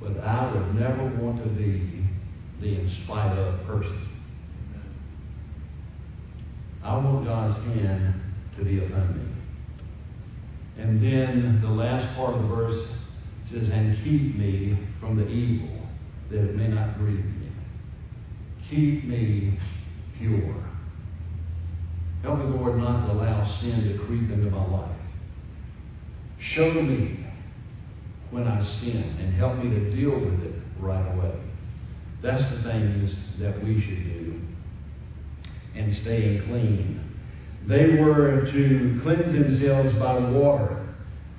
but 0.00 0.18
I 0.20 0.52
would 0.52 0.74
never 0.74 1.04
want 1.20 1.42
to 1.42 1.48
be 1.50 2.06
the 2.60 2.80
in 2.80 2.90
spite 3.04 3.36
of 3.36 3.66
person. 3.66 4.08
I 6.82 6.96
want 6.96 7.26
God's 7.26 7.64
hand 7.66 8.14
to 8.58 8.64
be 8.64 8.84
upon 8.84 9.18
me. 9.18 9.34
And 10.82 11.02
then 11.02 11.60
the 11.62 11.68
last 11.68 12.16
part 12.16 12.34
of 12.34 12.42
the 12.42 12.48
verse 12.48 12.88
says, 13.50 13.68
And 13.72 13.96
keep 14.04 14.36
me 14.36 14.78
from 15.00 15.16
the 15.16 15.26
evil, 15.28 15.86
that 16.30 16.38
it 16.38 16.56
may 16.56 16.68
not 16.68 16.98
grieve 16.98 17.24
me. 17.24 17.48
Keep 18.68 19.04
me 19.04 19.58
pure. 20.18 20.64
Help 22.22 22.38
me, 22.38 22.44
Lord, 22.46 22.78
not 22.78 23.06
to 23.06 23.12
allow 23.12 23.60
sin 23.60 23.88
to 23.88 24.04
creep 24.06 24.30
into 24.30 24.50
my 24.50 24.66
life. 24.66 24.93
Show 26.52 26.72
me 26.72 27.24
when 28.30 28.46
I 28.46 28.62
sin 28.80 29.16
and 29.20 29.34
help 29.34 29.56
me 29.56 29.70
to 29.70 29.96
deal 29.96 30.18
with 30.18 30.40
it 30.40 30.54
right 30.78 31.14
away. 31.14 31.40
That's 32.22 32.42
the 32.54 32.62
things 32.62 33.14
that 33.40 33.62
we 33.62 33.80
should 33.80 34.04
do 34.04 34.40
and 35.74 35.96
staying 36.02 36.46
clean. 36.46 37.00
They 37.66 37.96
were 38.00 38.50
to 38.52 39.00
cleanse 39.02 39.32
themselves 39.32 39.98
by 39.98 40.18
water. 40.18 40.86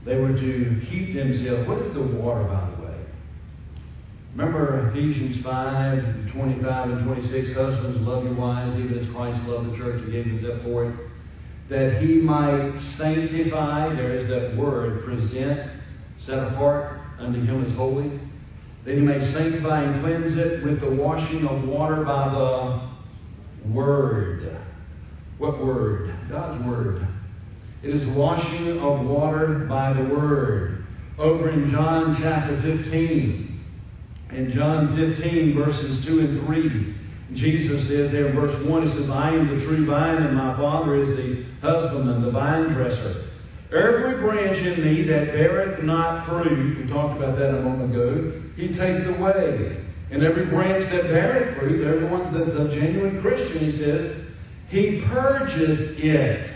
They 0.06 0.18
were 0.18 0.34
to 0.34 0.82
keep 0.90 1.16
themselves. 1.16 1.68
What 1.68 1.80
is 1.80 1.94
the 1.94 2.02
water, 2.02 2.44
by 2.44 2.70
the 2.76 2.88
way? 2.88 3.06
Remember 4.36 4.90
Ephesians 4.90 5.44
5 5.44 6.32
25 6.34 6.90
and 6.90 7.06
26 7.06 7.56
Husbands, 7.56 8.02
love 8.02 8.24
your 8.26 8.34
wives, 8.34 8.78
even 8.80 9.00
as 9.00 9.10
Christ 9.14 9.48
loved 9.48 9.72
the 9.72 9.78
church 9.78 10.02
and 10.04 10.12
gave 10.12 10.26
himself 10.26 10.62
for 10.64 10.90
it, 10.90 10.96
that 11.70 12.02
he 12.02 12.16
might 12.16 12.80
sanctify, 12.98 13.96
there 13.96 14.16
is 14.16 14.28
that 14.30 14.56
word, 14.56 15.04
present, 15.04 15.72
set 16.26 16.38
apart 16.38 17.00
unto 17.20 17.44
him 17.44 17.66
as 17.66 17.76
holy, 17.76 18.20
that 18.86 18.96
he 18.96 19.02
may 19.02 19.34
sanctify 19.34 19.84
and 19.84 20.02
cleanse 20.04 20.38
it 20.38 20.64
with 20.64 20.80
the 20.80 20.92
washing 20.92 21.48
of 21.48 21.68
water 21.68 22.04
by 22.04 22.30
the 22.30 23.74
word. 23.74 24.62
What 25.38 25.64
word? 25.64 26.16
God's 26.30 26.64
word. 26.66 27.08
It 27.84 27.90
is 27.90 28.08
washing 28.16 28.80
of 28.80 29.06
water 29.06 29.66
by 29.68 29.94
the 29.94 30.04
word. 30.04 30.86
Over 31.18 31.50
in 31.50 31.72
John 31.72 32.18
chapter 32.20 32.62
15, 32.62 33.62
in 34.32 34.54
John 34.54 34.96
15, 34.96 35.56
verses 35.56 36.06
2 36.06 36.20
and 36.20 36.46
3, 36.46 36.95
Jesus 37.34 37.88
says 37.88 38.12
there 38.12 38.28
in 38.28 38.36
verse 38.36 38.56
1, 38.68 38.88
He 38.88 38.94
says, 38.94 39.10
I 39.10 39.30
am 39.30 39.48
the 39.48 39.66
true 39.66 39.86
vine, 39.86 40.22
and 40.22 40.38
my 40.38 40.56
Father 40.58 40.96
is 41.02 41.10
the 41.18 41.46
husbandman, 41.62 42.22
the 42.22 42.32
vine 42.32 42.74
dresser. 42.74 43.32
Every 43.74 44.22
branch 44.22 44.58
in 44.58 44.86
me 44.86 45.04
that 45.08 45.34
beareth 45.34 45.84
not 45.84 46.28
fruit, 46.28 46.78
we 46.78 46.88
talked 46.92 47.18
about 47.18 47.38
that 47.40 47.50
a 47.50 47.62
moment 47.62 47.92
ago, 47.92 48.42
He 48.56 48.68
takes 48.68 49.08
away. 49.18 49.82
And 50.12 50.24
every 50.24 50.46
branch 50.46 50.90
that 50.92 51.04
beareth 51.04 51.58
fruit, 51.58 51.86
everyone 51.86 52.32
that's 52.32 52.56
a 52.58 52.76
genuine 52.80 53.22
Christian, 53.22 53.72
He 53.72 53.80
says, 53.80 54.22
He 54.70 55.04
purgeth 55.10 55.98
it. 55.98 56.52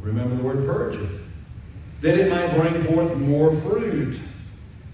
Remember 0.00 0.36
the 0.36 0.42
word 0.42 0.66
purgeth. 0.66 1.20
That 2.02 2.14
it 2.14 2.30
might 2.30 2.56
bring 2.56 2.84
forth 2.84 3.16
more 3.16 3.50
fruit. 3.62 4.20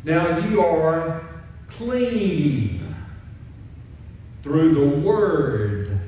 Now 0.05 0.47
you 0.47 0.61
are 0.61 1.23
clean 1.79 2.84
through 4.45 4.75
the 4.75 4.99
word 5.05 5.99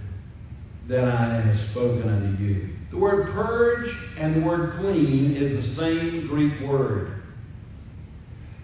that 0.89 1.05
I 1.05 1.41
have 1.41 1.71
spoken 1.71 2.09
unto 2.09 2.45
you. 2.45 2.69
The 2.91 2.99
word 2.99 3.33
purge 3.33 3.91
and 4.19 4.37
the 4.37 4.47
word 4.47 4.79
clean 4.79 5.35
is 5.35 5.67
the 5.67 5.75
same 5.75 6.29
Greek 6.29 6.61
word. 6.61 7.23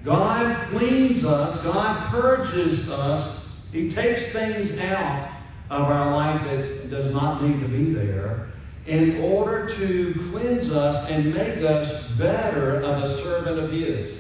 God 0.05 0.71
cleans 0.71 1.25
us, 1.25 1.63
God 1.65 2.11
purges 2.11 2.89
us, 2.89 3.45
He 3.73 3.93
takes 3.95 4.33
things 4.33 4.79
out 4.81 5.41
of 5.71 5.83
our 5.85 6.15
life 6.15 6.45
that 6.45 6.91
does 6.91 7.13
not 7.13 7.43
need 7.43 7.61
to 7.61 7.69
be 7.69 7.95
there 7.95 8.53
in 8.87 9.21
order 9.23 9.69
to 9.69 10.31
cleanse 10.31 10.71
us 10.71 11.07
and 11.09 11.33
make 11.33 11.65
us 11.65 12.19
better 12.19 12.83
of 12.83 13.05
a 13.05 13.23
servant 13.23 13.59
of 13.59 13.71
His. 13.71 14.19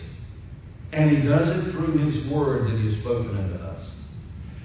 And 0.92 1.10
He 1.10 1.28
does 1.28 1.48
it 1.48 1.72
through 1.72 1.98
His 1.98 2.30
Word 2.30 2.70
that 2.70 2.78
He 2.78 2.92
has 2.92 3.00
spoken 3.00 3.36
unto 3.36 3.56
us. 3.56 3.71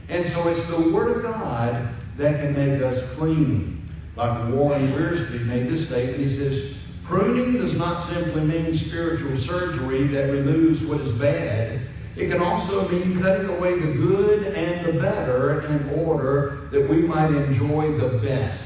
And 0.09 0.25
so 0.33 0.47
it's 0.47 0.69
the 0.69 0.93
Word 0.93 1.17
of 1.17 1.23
God 1.23 1.95
that 2.17 2.39
can 2.39 2.53
make 2.53 2.81
us 2.81 2.97
clean. 3.17 3.89
Like 4.15 4.53
Warren 4.53 4.93
Wiersbe 4.93 5.45
made 5.45 5.71
this 5.71 5.87
statement, 5.87 6.17
he 6.17 6.37
says, 6.37 6.73
Pruning 7.07 7.61
does 7.61 7.77
not 7.77 8.11
simply 8.11 8.41
mean 8.41 8.77
spiritual 8.87 9.45
surgery 9.45 10.07
that 10.07 10.31
removes 10.31 10.83
what 10.87 11.01
is 11.01 11.17
bad. 11.19 11.87
It 12.17 12.29
can 12.31 12.41
also 12.41 12.89
mean 12.89 13.21
cutting 13.21 13.47
away 13.47 13.79
the 13.79 13.93
good 13.93 14.43
and 14.43 14.85
the 14.87 14.99
better 14.99 15.61
in 15.67 15.99
order 15.99 16.67
that 16.71 16.89
we 16.89 16.97
might 17.03 17.29
enjoy 17.29 17.97
the 17.97 18.17
best. 18.17 18.63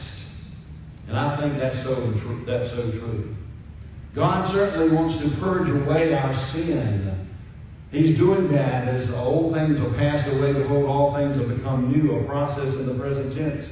And 1.07 1.17
I 1.19 1.39
think 1.41 1.59
that's 1.59 1.83
so, 1.83 2.13
that's 2.47 2.69
so 2.71 2.91
true. 2.91 3.35
God 4.15 4.53
certainly 4.53 4.95
wants 4.95 5.21
to 5.21 5.41
purge 5.41 5.69
away 5.69 6.13
our 6.13 6.51
sin 6.53 7.20
He's 7.91 8.17
doing 8.17 8.49
that 8.53 8.87
as 8.87 9.09
old 9.11 9.53
things 9.53 9.79
are 9.79 9.93
passed 9.95 10.29
away, 10.29 10.53
behold, 10.53 10.85
all 10.85 11.13
things 11.13 11.35
have 11.35 11.49
become 11.57 11.91
new, 11.91 12.19
a 12.19 12.23
process 12.23 12.73
in 12.75 12.85
the 12.85 12.95
present 12.95 13.35
tense. 13.35 13.69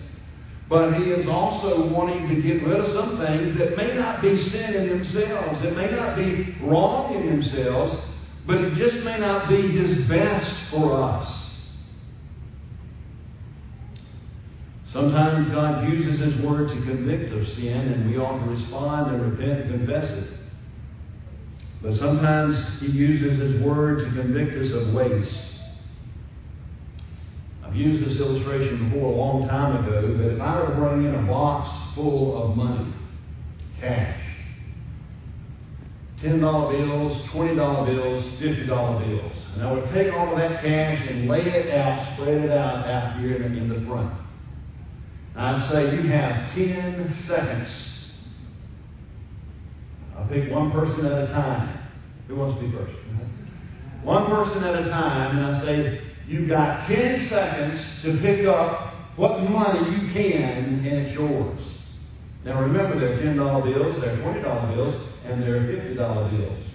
But 0.68 0.96
he 0.96 1.06
is 1.06 1.28
also 1.28 1.88
wanting 1.88 2.28
to 2.28 2.42
get 2.42 2.62
rid 2.68 2.82
of 2.82 2.92
some 2.94 3.18
things 3.18 3.58
that 3.58 3.78
may 3.78 3.96
not 3.96 4.22
be 4.22 4.50
sin 4.50 4.76
in 4.76 4.90
themselves, 4.90 5.62
that 5.62 5.76
may 5.76 5.90
not 5.92 6.18
be 6.18 6.56
wrong 6.62 7.16
in 7.16 7.28
themselves, 7.28 7.98
but 8.46 8.58
it 8.58 8.76
just 8.76 9.04
may 9.06 9.18
not 9.18 9.48
be 9.48 9.62
his 9.62 10.08
best 10.10 10.70
for 10.70 11.02
us. 11.02 11.36
Sometimes 14.92 15.50
God 15.50 15.88
uses 15.88 16.20
his 16.20 16.36
word 16.44 16.68
to 16.70 16.76
convict 16.86 17.32
of 17.32 17.48
sin, 17.56 17.94
and 17.94 18.10
we 18.10 18.18
ought 18.18 18.44
to 18.44 18.50
respond 18.50 19.16
and 19.16 19.32
repent 19.32 19.62
and 19.62 19.80
confess 19.80 20.12
it. 20.12 20.39
But 21.82 21.98
sometimes 21.98 22.58
he 22.82 22.88
uses 22.88 23.40
his 23.40 23.62
word 23.62 24.00
to 24.00 24.22
convict 24.22 24.56
us 24.58 24.72
of 24.74 24.94
waste. 24.94 25.36
I've 27.64 27.76
used 27.76 28.06
this 28.06 28.20
illustration 28.20 28.90
before 28.90 29.14
a 29.14 29.16
long 29.16 29.48
time 29.48 29.86
ago, 29.86 30.16
but 30.18 30.26
if 30.26 30.42
I 30.42 30.60
were 30.60 30.70
to 30.70 30.76
bring 30.76 31.06
in 31.06 31.16
a 31.16 31.22
box 31.28 31.96
full 31.96 32.42
of 32.44 32.58
money, 32.58 32.94
cash, 33.80 34.20
$10 36.22 36.40
bills, 36.42 37.30
$20 37.30 37.86
bills, 37.86 38.24
$50 38.42 38.68
bills. 38.68 39.38
And 39.54 39.64
I 39.64 39.72
would 39.72 39.90
take 39.94 40.12
all 40.14 40.34
of 40.34 40.38
that 40.38 40.62
cash 40.62 41.08
and 41.10 41.30
lay 41.30 41.42
it 41.42 41.74
out, 41.74 42.16
spread 42.16 42.44
it 42.44 42.52
out 42.52 42.88
out 42.88 43.20
here 43.22 43.42
in 43.42 43.70
the 43.70 43.88
front. 43.88 44.14
I'd 45.36 45.70
say 45.72 45.96
you 45.96 46.10
have 46.10 46.54
10 46.54 47.24
seconds. 47.26 47.70
I'll 50.20 50.28
pick 50.28 50.52
one 50.52 50.72
person 50.72 51.06
at 51.06 51.24
a 51.24 51.28
time. 51.28 51.80
Who 52.28 52.36
wants 52.36 52.60
to 52.60 52.68
be 52.68 52.76
first? 52.76 52.94
One 54.04 54.26
person 54.26 54.64
at 54.64 54.86
a 54.86 54.90
time, 54.90 55.38
and 55.38 55.56
I 55.56 55.62
say, 55.62 56.02
you've 56.28 56.50
got 56.50 56.88
10 56.88 57.30
seconds 57.30 57.82
to 58.04 58.18
pick 58.20 58.46
up 58.46 58.94
what 59.16 59.42
money 59.50 59.92
you 59.92 60.14
can, 60.14 60.86
and 60.86 60.86
it's 60.86 61.14
yours. 61.14 61.60
Now 62.46 62.62
remember, 62.62 63.00
there 63.00 63.14
are 63.14 63.18
$10 63.18 63.64
bills, 63.64 64.02
there 64.02 64.14
are 64.14 64.18
$20 64.18 64.76
bills, 64.76 65.10
and 65.26 65.42
there 65.44 65.58
are 65.58 65.62
$50 65.62 66.38
bills. 66.38 66.66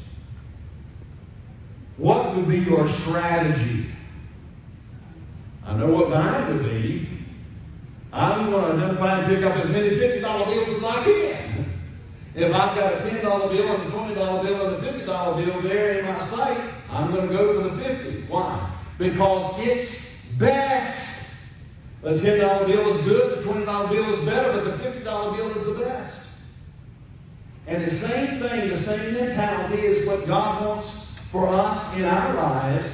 What 1.96 2.36
would 2.36 2.48
be 2.48 2.58
your 2.58 2.90
strategy? 3.02 3.94
I 5.64 5.76
know 5.76 5.92
what 5.92 6.10
mine 6.10 6.56
would 6.56 6.64
be. 6.64 7.08
I'm 8.12 8.50
going 8.50 8.78
to 8.78 8.84
identify 8.84 9.20
and 9.20 9.34
pick 9.34 9.44
up 9.44 9.56
as 9.64 9.70
many 9.70 9.90
$50 9.90 10.20
bills 10.20 10.76
as 10.76 10.84
I 10.84 11.04
can. 11.04 11.33
If 12.34 12.52
I've 12.52 12.76
got 12.76 12.94
a 12.94 12.96
$10 12.96 13.22
bill 13.22 13.74
and 13.74 13.82
a 13.82 13.90
$20 13.90 14.42
bill 14.42 14.66
and 14.66 14.84
a 14.84 14.92
$50 14.92 15.46
bill 15.46 15.62
there 15.62 15.98
in 16.00 16.04
my 16.04 16.18
sight, 16.30 16.74
I'm 16.90 17.12
going 17.12 17.28
to 17.28 17.32
go 17.32 17.62
for 17.62 17.76
the 17.76 17.82
50. 17.82 18.26
Why? 18.26 18.82
Because 18.98 19.54
it's 19.58 19.94
best. 20.38 20.98
The 22.02 22.10
$10 22.10 22.66
bill 22.66 22.98
is 22.98 23.04
good, 23.04 23.38
the 23.38 23.48
$20 23.48 23.90
bill 23.90 24.18
is 24.18 24.24
better, 24.26 24.52
but 24.52 24.64
the 24.64 24.84
$50 24.84 25.36
bill 25.36 25.50
is 25.56 25.64
the 25.64 25.84
best. 25.84 26.20
And 27.66 27.84
the 27.84 28.00
same 28.00 28.40
thing, 28.40 28.68
the 28.68 28.82
same 28.84 29.14
mentality 29.14 29.80
is 29.82 30.06
what 30.06 30.26
God 30.26 30.66
wants 30.66 30.90
for 31.30 31.48
us 31.54 31.96
in 31.96 32.04
our 32.04 32.34
lives. 32.34 32.92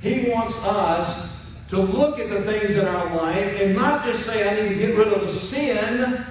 He 0.00 0.30
wants 0.30 0.56
us 0.56 1.30
to 1.68 1.80
look 1.80 2.18
at 2.18 2.28
the 2.30 2.42
things 2.42 2.70
in 2.70 2.86
our 2.86 3.14
life 3.14 3.60
and 3.60 3.76
not 3.76 4.04
just 4.04 4.26
say, 4.26 4.48
I 4.48 4.60
need 4.60 4.68
to 4.70 4.74
get 4.74 4.96
rid 4.96 5.08
of 5.08 5.32
the 5.32 5.40
sin, 5.48 6.26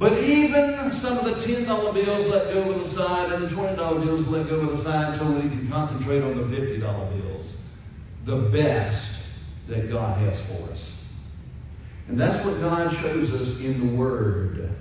but 0.00 0.18
even 0.24 0.98
some 1.02 1.18
of 1.18 1.26
the 1.26 1.44
$10 1.44 1.66
bills 1.94 2.26
let 2.26 2.54
go 2.54 2.72
to 2.72 2.88
the 2.88 2.94
side 2.94 3.32
and 3.32 3.44
the 3.44 3.54
$20 3.54 3.76
bills 4.02 4.26
let 4.28 4.48
go 4.48 4.64
to 4.64 4.76
the 4.78 4.82
side 4.82 5.18
so 5.18 5.30
that 5.34 5.42
he 5.42 5.50
can 5.50 5.68
concentrate 5.68 6.22
on 6.22 6.38
the 6.38 6.56
$50 6.56 6.80
bills. 6.80 7.46
The 8.24 8.48
best 8.48 9.12
that 9.68 9.90
God 9.90 10.18
has 10.22 10.40
for 10.46 10.72
us. 10.72 10.80
And 12.08 12.18
that's 12.18 12.42
what 12.46 12.58
God 12.62 12.90
shows 13.02 13.30
us 13.30 13.48
in 13.60 13.88
the 13.88 13.94
Word. 13.94 14.74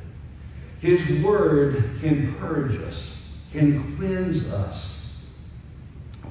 His 0.79 1.21
Word 1.21 1.99
can 1.99 2.37
purge 2.39 2.79
us, 2.81 3.11
can 3.51 3.97
cleanse 3.97 4.45
us. 4.45 4.89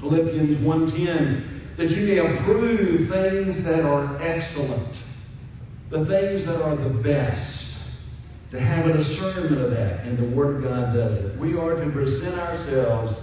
Philippians 0.01 0.64
1.10, 0.64 1.77
that 1.77 1.90
you 1.90 2.07
may 2.07 2.18
approve 2.20 3.11
things 3.11 3.62
that 3.64 3.83
are 3.85 4.20
excellent, 4.22 4.96
the 5.90 6.07
things 6.07 6.46
that 6.46 6.62
are 6.62 6.74
the 6.74 7.03
best, 7.03 7.67
to 8.50 8.61
have 8.61 8.87
a 8.87 8.96
discernment 8.96 9.61
of 9.61 9.70
that, 9.70 10.04
and 10.04 10.18
the 10.18 10.37
Word 10.37 10.56
of 10.56 10.62
God 10.62 10.94
does 10.94 11.14
it. 11.16 11.38
We 11.38 11.56
are 11.56 11.76
to 11.76 11.90
present 11.90 12.34
ourselves 12.34 13.14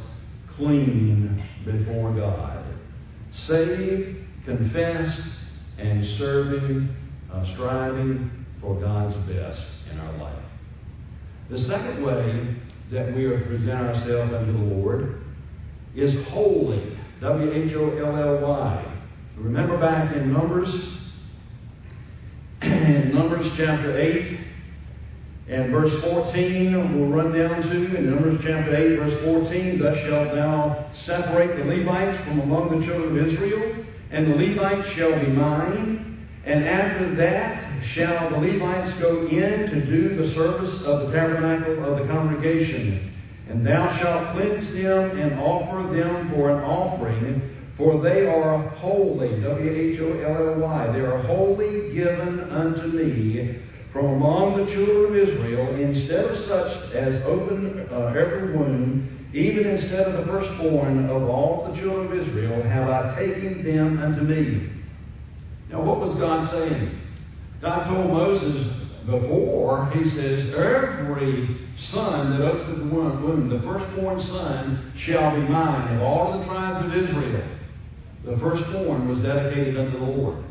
clean 0.55 1.43
before 1.65 2.13
God, 2.13 2.63
saved, 3.33 4.19
confessed, 4.45 5.21
and 5.77 6.05
serving, 6.17 6.95
uh, 7.31 7.53
striving 7.53 8.45
for 8.61 8.79
God's 8.79 9.15
best 9.27 9.61
in 9.91 9.99
our 9.99 10.17
life. 10.17 10.43
The 11.49 11.61
second 11.65 12.03
way 12.03 12.55
that 12.91 13.13
we 13.15 13.25
are 13.25 13.39
to 13.39 13.45
present 13.45 13.81
ourselves 13.81 14.33
unto 14.33 14.53
the 14.53 14.75
Lord 14.75 15.23
is 15.95 16.27
holy. 16.27 16.97
W 17.21 17.51
H 17.51 17.73
O 17.75 17.97
L 17.97 18.15
L 18.15 18.47
Y. 18.47 18.95
Remember 19.37 19.77
back 19.77 20.15
in 20.15 20.31
Numbers, 20.31 20.73
in 22.61 23.13
Numbers 23.13 23.51
chapter 23.57 23.97
8 23.97 24.34
and 25.47 25.71
verse 25.71 25.93
14, 26.01 26.99
we'll 26.99 27.09
run 27.09 27.31
down 27.31 27.61
to, 27.61 27.95
in 27.95 28.09
Numbers 28.09 28.39
chapter 28.43 28.75
8, 28.75 28.97
verse 28.97 29.23
14, 29.23 29.79
Thus 29.79 29.97
shalt 30.07 30.33
thou 30.33 30.89
separate 31.05 31.57
the 31.57 31.65
Levites 31.65 32.23
from 32.23 32.39
among 32.39 32.79
the 32.79 32.85
children 32.85 33.19
of 33.19 33.27
Israel, 33.27 33.85
and 34.09 34.25
the 34.25 34.35
Levites 34.35 34.89
shall 34.95 35.19
be 35.19 35.27
mine. 35.27 36.01
And 36.45 36.65
after 36.65 37.13
that 37.15 37.83
shall 37.93 38.31
the 38.31 38.37
Levites 38.37 38.99
go 38.99 39.27
in 39.27 39.69
to 39.69 39.85
do 39.85 40.15
the 40.15 40.33
service 40.33 40.81
of 40.81 41.07
the 41.07 41.13
tabernacle 41.13 41.83
of 41.85 41.99
the 41.99 42.11
congregation. 42.11 43.13
And 43.47 43.65
thou 43.65 43.99
shalt 43.99 44.35
cleanse 44.35 44.73
them 44.73 45.19
and 45.19 45.39
offer 45.39 45.95
them 45.95 46.31
for 46.31 46.57
an 46.57 46.63
offering, 46.63 47.55
for 47.77 48.01
they 48.01 48.25
are 48.25 48.67
holy. 48.69 49.41
W 49.41 49.71
H 49.71 49.99
O 49.99 50.11
L 50.21 50.53
L 50.53 50.59
Y. 50.59 50.87
They 50.91 51.01
are 51.01 51.21
wholly 51.23 51.93
given 51.93 52.39
unto 52.49 52.87
me 52.87 53.61
from 53.95 54.07
among 54.07 54.57
the 54.57 54.73
children 54.73 55.05
of 55.05 55.29
Israel, 55.29 55.73
instead 55.75 56.25
of 56.25 56.37
such 56.49 56.93
as 56.93 57.23
open 57.23 57.87
uh, 57.89 58.07
every 58.07 58.51
womb, 58.53 59.29
even 59.33 59.65
instead 59.65 60.09
of 60.09 60.25
the 60.25 60.33
firstborn 60.33 61.09
of 61.09 61.23
all 61.29 61.71
the 61.71 61.79
children 61.79 62.07
of 62.07 62.27
Israel, 62.27 62.61
have 62.63 62.89
I 62.89 63.17
taken 63.17 63.63
them 63.63 64.03
unto 64.03 64.23
me. 64.23 64.69
Now, 65.69 65.81
what 65.81 66.01
was 66.01 66.13
God 66.17 66.51
saying? 66.51 66.99
God 67.61 67.85
told 67.85 68.11
Moses 68.11 68.67
before, 69.05 69.89
He 69.95 70.09
says, 70.09 70.53
Every 70.53 71.69
son 71.89 72.31
that 72.31 72.45
opens 72.45 72.79
the 72.79 72.93
womb, 72.93 73.47
the 73.47 73.61
firstborn 73.61 74.19
son, 74.27 74.91
shall 75.05 75.39
be 75.39 75.47
mine. 75.47 75.95
Of 75.95 76.01
all 76.01 76.37
the 76.37 76.43
tribes 76.43 76.85
of 76.85 76.93
Israel, 77.01 77.47
the 78.25 78.37
firstborn 78.39 79.07
was 79.07 79.19
dedicated 79.19 79.77
unto 79.77 79.99
the 79.99 80.05
Lord. 80.05 80.44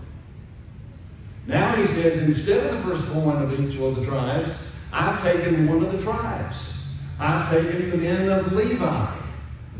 Now 1.46 1.76
he 1.76 1.86
says, 1.94 2.22
instead 2.22 2.66
of 2.66 2.78
the 2.78 2.82
firstborn 2.84 3.42
of 3.42 3.52
each 3.52 3.78
of 3.78 3.96
the 3.96 4.06
tribes, 4.06 4.50
I've 4.92 5.22
taken 5.22 5.68
one 5.68 5.84
of 5.84 5.92
the 5.92 6.02
tribes. 6.02 6.56
I've 7.18 7.50
taken 7.50 7.90
the 7.90 7.96
men 7.96 8.28
of 8.30 8.52
Levi. 8.52 9.20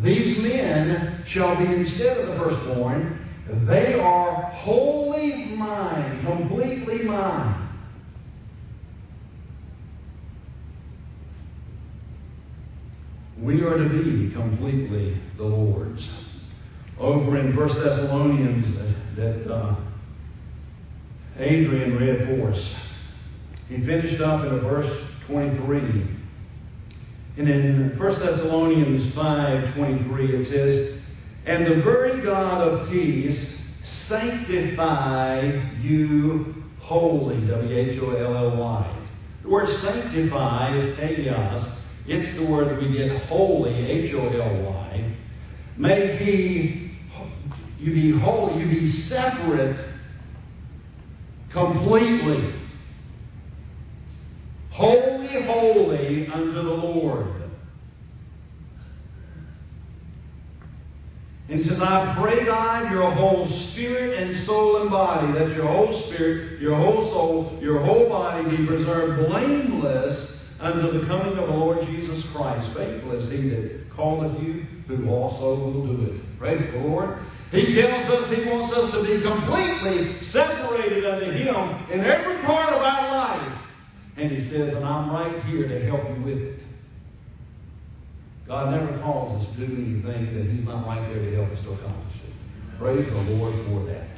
These 0.03 0.39
men 0.39 1.25
shall 1.29 1.57
be 1.57 1.65
instead 1.65 2.19
of 2.19 2.27
the 2.29 2.45
firstborn. 2.45 3.21
They 3.67 3.95
are 3.95 4.43
wholly 4.55 5.55
mine, 5.57 6.25
completely 6.25 7.05
mine. 7.05 7.65
We 13.41 13.62
are 13.62 13.77
to 13.77 13.89
be 13.89 14.33
completely 14.33 15.21
the 15.37 15.45
Lord's. 15.45 16.03
Over 16.99 17.39
in 17.39 17.57
1 17.57 17.69
Thessalonians, 17.69 18.77
that 19.17 19.53
uh, 19.53 19.77
Adrian 21.39 21.97
read 21.97 22.26
for 22.26 22.53
us. 22.53 22.74
He 23.68 23.85
finished 23.85 24.20
up 24.20 24.45
in 24.45 24.61
verse 24.61 25.07
23. 25.26 25.78
And 27.37 27.49
in 27.49 27.99
1 27.99 28.20
Thessalonians 28.20 29.12
5.23 29.14 30.30
it 30.30 30.49
says, 30.49 31.03
And 31.47 31.66
the 31.66 31.82
very 31.82 32.22
God 32.22 32.61
of 32.61 32.89
peace 32.89 33.59
sanctify 34.07 35.41
you 35.80 36.55
wholly. 36.80 37.45
W-H-O-L-L-Y. 37.47 38.99
The 39.43 39.49
word 39.49 39.68
sanctify 39.80 40.76
is 40.76 40.97
hagios. 40.99 41.66
It's 42.07 42.37
the 42.37 42.47
word 42.47 42.78
we 42.78 42.97
get 42.97 43.24
holy, 43.24 43.74
H-O-L-Y. 43.74 45.16
May 45.76 46.16
he, 46.18 46.93
you 47.80 47.93
be 47.93 48.18
holy, 48.20 48.62
you 48.62 48.68
be 48.68 48.93
separate 49.09 49.94
completely. 51.55 52.53
Holy, 54.73 55.43
holy 55.45 56.27
unto 56.27 56.53
the 56.53 56.61
Lord. 56.61 57.29
And 61.49 61.65
says, 61.65 61.79
I 61.81 62.17
pray 62.21 62.45
God 62.45 62.91
your 62.91 63.11
whole 63.11 63.49
spirit 63.71 64.19
and 64.19 64.45
soul 64.47 64.83
and 64.83 64.91
body, 64.91 65.33
that 65.39 65.55
your 65.55 65.69
whole 65.69 66.03
spirit, 66.07 66.61
your 66.61 66.77
whole 66.77 67.11
soul, 67.11 67.59
your 67.63 67.81
whole 67.81 68.09
body 68.09 68.57
be 68.57 68.67
preserved 68.67 69.29
blameless 69.29 70.39
unto 70.59 70.99
the 70.99 71.07
coming 71.07 71.39
of 71.39 71.47
the 71.47 71.55
Lord 71.55 71.87
Jesus 71.87 72.25
Christ. 72.35 72.75
Faithful 72.75 73.13
is 73.13 73.31
he 73.31 73.51
that 73.51 73.95
calleth 73.95 74.43
you, 74.43 74.67
who 74.89 75.09
also 75.09 75.55
will 75.55 75.87
do 75.87 76.07
it. 76.07 76.39
Praise 76.39 76.73
the 76.73 76.81
Lord. 76.81 77.19
He 77.55 77.75
tells 77.75 78.11
us 78.11 78.37
He 78.37 78.45
wants 78.51 78.75
us 78.75 78.91
to 78.93 79.03
be 79.05 79.23
completely 79.23 80.27
separated 80.33 81.05
unto 81.07 81.31
Him 81.31 81.93
in 81.93 82.01
every 82.01 82.43
part 82.45 82.75
of 82.75 82.83
our 82.83 83.11
life. 83.11 83.61
And 84.17 84.33
He 84.33 84.51
says, 84.51 84.75
and 84.75 84.85
I'm 84.85 85.11
right 85.11 85.45
here 85.45 85.69
to 85.69 85.87
help 85.87 86.03
you 86.09 86.25
with 86.25 86.39
it. 86.39 86.61
God 88.49 88.73
never 88.73 88.99
calls 89.03 89.41
us 89.41 89.55
to 89.57 89.67
do 89.67 89.73
anything 89.73 90.35
that 90.35 90.51
He's 90.51 90.65
not 90.65 90.85
right 90.87 91.09
there 91.09 91.23
to 91.23 91.37
help 91.37 91.51
us 91.57 91.65
to 91.65 91.73
accomplish 91.73 92.17
it. 92.27 92.79
Praise 92.79 93.09
the 93.09 93.19
Lord 93.35 93.55
for 93.67 93.87
that. 93.87 94.11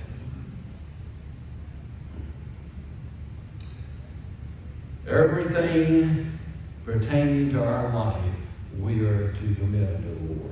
Everything 5.08 6.38
pertaining 6.84 7.52
to 7.52 7.62
our 7.62 7.94
life, 7.94 8.34
we 8.80 9.00
are 9.00 9.32
to 9.32 9.54
commit 9.56 9.94
unto 9.94 10.14
the 10.14 10.34
Lord. 10.34 10.45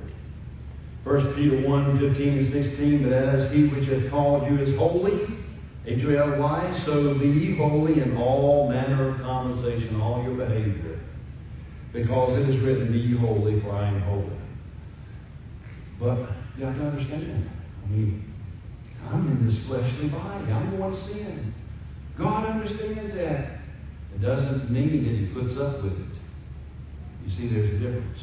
1 1.05 1.35
Peter 1.35 1.61
1 1.61 1.99
15 1.99 2.37
and 2.37 2.51
16, 2.51 3.03
but 3.03 3.13
as 3.13 3.51
he 3.53 3.67
which 3.67 3.87
hath 3.87 4.09
called 4.09 4.49
you 4.49 4.57
is 4.57 4.75
holy, 4.75 5.21
H-O-L-Y, 5.85 6.83
so 6.87 7.13
be 7.19 7.55
holy 7.55 8.01
in 8.01 8.17
all 8.17 8.67
manner 8.67 9.13
of 9.13 9.21
conversation, 9.21 10.01
all 10.01 10.23
your 10.23 10.33
behavior. 10.33 10.99
Because 11.93 12.39
it 12.39 12.49
is 12.49 12.61
written, 12.63 12.91
Be 12.91 13.15
holy, 13.15 13.61
for 13.61 13.71
I 13.71 13.87
am 13.87 14.01
holy. 14.01 14.35
But 15.99 16.33
you 16.57 16.65
have 16.65 16.75
to 16.75 16.87
understand, 16.87 17.49
I 17.85 17.87
mean, 17.87 18.33
I'm 19.07 19.27
in 19.29 19.47
this 19.47 19.63
fleshly 19.67 20.09
body. 20.09 20.51
I'm 20.51 20.71
to 20.71 21.07
sin. 21.07 21.53
God 22.17 22.49
understands 22.49 23.13
that. 23.13 23.59
It 24.15 24.21
doesn't 24.21 24.71
mean 24.71 25.03
that 25.05 25.13
He 25.13 25.25
puts 25.27 25.59
up 25.59 25.83
with 25.83 25.93
it. 25.93 26.15
You 27.25 27.37
see, 27.37 27.53
there's 27.53 27.75
a 27.75 27.77
difference. 27.77 28.19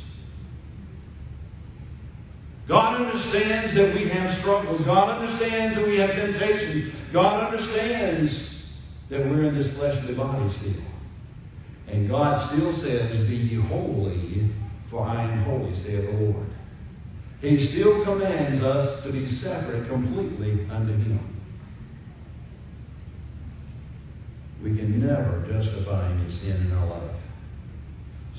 God 2.73 3.03
understands 3.03 3.75
that 3.75 3.93
we 3.93 4.09
have 4.09 4.39
struggles. 4.41 4.81
God 4.87 5.21
understands 5.21 5.77
that 5.77 5.87
we 5.87 5.99
have 5.99 6.09
temptations. 6.09 6.95
God 7.13 7.53
understands 7.53 8.33
that 9.11 9.21
we're 9.21 9.45
in 9.45 9.59
this 9.59 9.71
fleshly 9.77 10.15
body 10.15 10.51
still. 10.59 10.83
And 11.89 12.09
God 12.09 12.51
still 12.51 12.75
says, 12.81 13.29
Be 13.29 13.37
ye 13.37 13.61
holy, 13.61 14.51
for 14.91 15.07
I 15.07 15.23
am 15.23 15.45
holy, 15.45 15.75
saith 15.85 16.11
the 16.13 16.25
Lord. 16.25 16.47
He 17.43 17.67
still 17.67 18.05
commands 18.05 18.65
us 18.65 19.05
to 19.05 19.13
be 19.13 19.31
separate 19.43 19.91
completely 19.91 20.67
unto 20.71 20.95
Him. 20.95 21.29
We 24.63 24.75
can 24.75 25.07
never 25.07 25.47
justify 25.47 26.11
any 26.11 26.39
sin 26.39 26.69
in 26.69 26.73
our 26.73 26.87
life. 26.87 27.17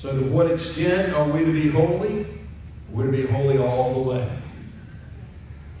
So, 0.02 0.10
to 0.10 0.28
what 0.28 0.50
extent 0.50 1.14
are 1.14 1.30
we 1.30 1.44
to 1.44 1.52
be 1.52 1.70
holy? 1.70 2.33
We're 2.94 3.06
to 3.06 3.12
be 3.12 3.26
holy 3.26 3.58
all 3.58 3.94
the 3.94 4.10
way. 4.10 4.38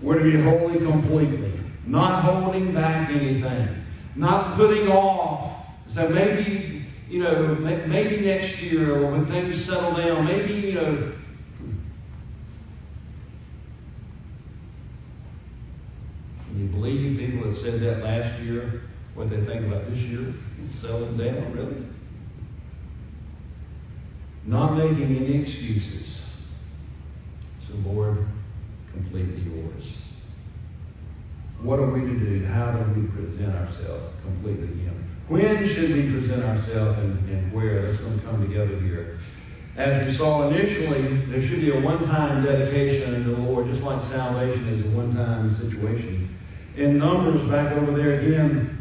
We're 0.02 0.18
to 0.18 0.24
be 0.24 0.42
holy 0.42 0.78
completely, 0.78 1.60
not 1.86 2.24
holding 2.24 2.74
back 2.74 3.08
anything, 3.08 3.84
not 4.16 4.56
putting 4.56 4.88
off. 4.88 5.64
So 5.94 6.08
maybe, 6.08 6.86
you 7.08 7.22
know, 7.22 7.54
maybe 7.54 8.20
next 8.26 8.58
year 8.58 8.96
or 8.96 9.12
when 9.12 9.26
things 9.26 9.64
settle 9.64 9.94
down, 9.94 10.24
maybe, 10.26 10.54
you 10.54 10.72
know, 10.74 11.12
Can 16.48 16.62
you 16.62 16.68
believe 16.68 17.18
people 17.18 17.50
that 17.50 17.60
said 17.62 17.80
that 17.82 18.04
last 18.04 18.40
year, 18.42 18.82
what 19.14 19.28
they 19.28 19.44
think 19.44 19.66
about 19.66 19.90
this 19.90 19.98
year? 19.98 20.32
Settling 20.80 21.16
down, 21.16 21.52
really? 21.52 21.84
Not 24.44 24.76
making 24.76 25.16
any 25.16 25.42
excuses. 25.42 26.16
So, 27.74 27.90
Lord, 27.90 28.26
completely 28.92 29.42
yours. 29.42 29.84
What 31.62 31.78
are 31.78 31.90
we 31.90 32.00
to 32.00 32.18
do? 32.18 32.46
How 32.46 32.72
do 32.72 33.00
we 33.00 33.06
present 33.08 33.54
ourselves 33.54 34.14
completely 34.22 34.68
to 34.68 34.74
Him? 34.74 35.10
When 35.28 35.68
should 35.74 35.90
we 35.90 36.12
present 36.12 36.44
ourselves 36.44 36.98
and, 36.98 37.28
and 37.30 37.52
where? 37.52 37.90
That's 37.90 38.02
going 38.02 38.18
to 38.20 38.24
come 38.24 38.46
together 38.46 38.78
here. 38.80 39.18
As 39.76 40.06
we 40.06 40.16
saw 40.16 40.48
initially, 40.48 41.26
there 41.30 41.48
should 41.48 41.60
be 41.60 41.70
a 41.70 41.80
one 41.80 42.04
time 42.06 42.44
dedication 42.44 43.24
to 43.24 43.30
the 43.30 43.36
Lord, 43.38 43.66
just 43.72 43.82
like 43.82 44.02
salvation 44.12 44.68
is 44.68 44.86
a 44.86 44.96
one 44.96 45.14
time 45.16 45.56
situation. 45.56 46.36
In 46.76 46.98
Numbers, 46.98 47.50
back 47.50 47.72
over 47.72 47.96
there 47.96 48.20
again, 48.20 48.78